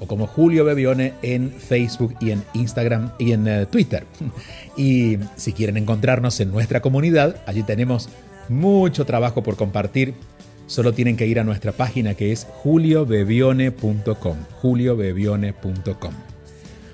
o 0.00 0.06
como 0.06 0.26
Julio 0.26 0.64
Bebione 0.64 1.14
en 1.22 1.52
Facebook 1.52 2.14
y 2.20 2.30
en 2.30 2.42
Instagram 2.54 3.12
y 3.18 3.32
en 3.32 3.48
eh, 3.48 3.66
Twitter. 3.66 4.04
Y 4.78 5.16
si 5.36 5.54
quieren 5.54 5.78
encontrarnos 5.78 6.38
en 6.40 6.50
nuestra 6.50 6.82
comunidad, 6.82 7.36
allí 7.46 7.62
tenemos 7.62 8.10
mucho 8.50 9.06
trabajo 9.06 9.42
por 9.42 9.56
compartir. 9.56 10.12
Solo 10.66 10.92
tienen 10.92 11.16
que 11.16 11.26
ir 11.26 11.40
a 11.40 11.44
nuestra 11.44 11.72
página 11.72 12.14
que 12.14 12.30
es 12.30 12.46
juliobebione.com, 12.62 14.36
juliobebione.com. 14.60 16.12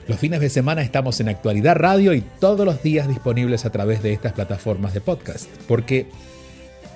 Los 0.06 0.18
fines 0.18 0.40
de 0.40 0.50
semana 0.50 0.82
estamos 0.82 1.18
en 1.20 1.28
Actualidad 1.28 1.76
Radio 1.76 2.12
y 2.12 2.22
todos 2.38 2.66
los 2.66 2.82
días 2.82 3.08
disponibles 3.08 3.64
a 3.64 3.70
través 3.70 4.02
de 4.02 4.12
estas 4.12 4.32
plataformas 4.32 4.94
de 4.94 5.00
podcast, 5.00 5.48
porque 5.66 6.06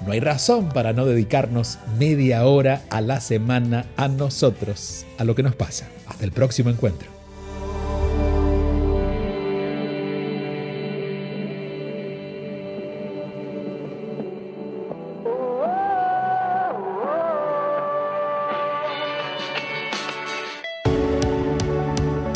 no 0.05 0.13
hay 0.13 0.21
razón 0.21 0.69
para 0.69 0.93
no 0.93 1.07
dedicarnos 1.07 1.79
media 1.99 2.45
hora 2.45 2.83
a 2.91 3.01
la 3.01 3.21
semana 3.21 3.87
a 3.97 4.09
nosotros, 4.09 5.07
a 5.19 5.25
lo 5.25 5.35
que 5.35 5.43
nos 5.43 5.55
pasa. 5.55 5.89
Hasta 6.07 6.25
el 6.25 6.33
próximo 6.33 6.71
encuentro. 6.71 7.17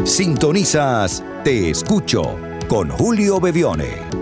Sintonizas 0.05 1.25
Te 1.45 1.71
Escucho 1.71 2.37
con 2.69 2.91
Julio 2.91 3.41
Bevione. 3.41 4.20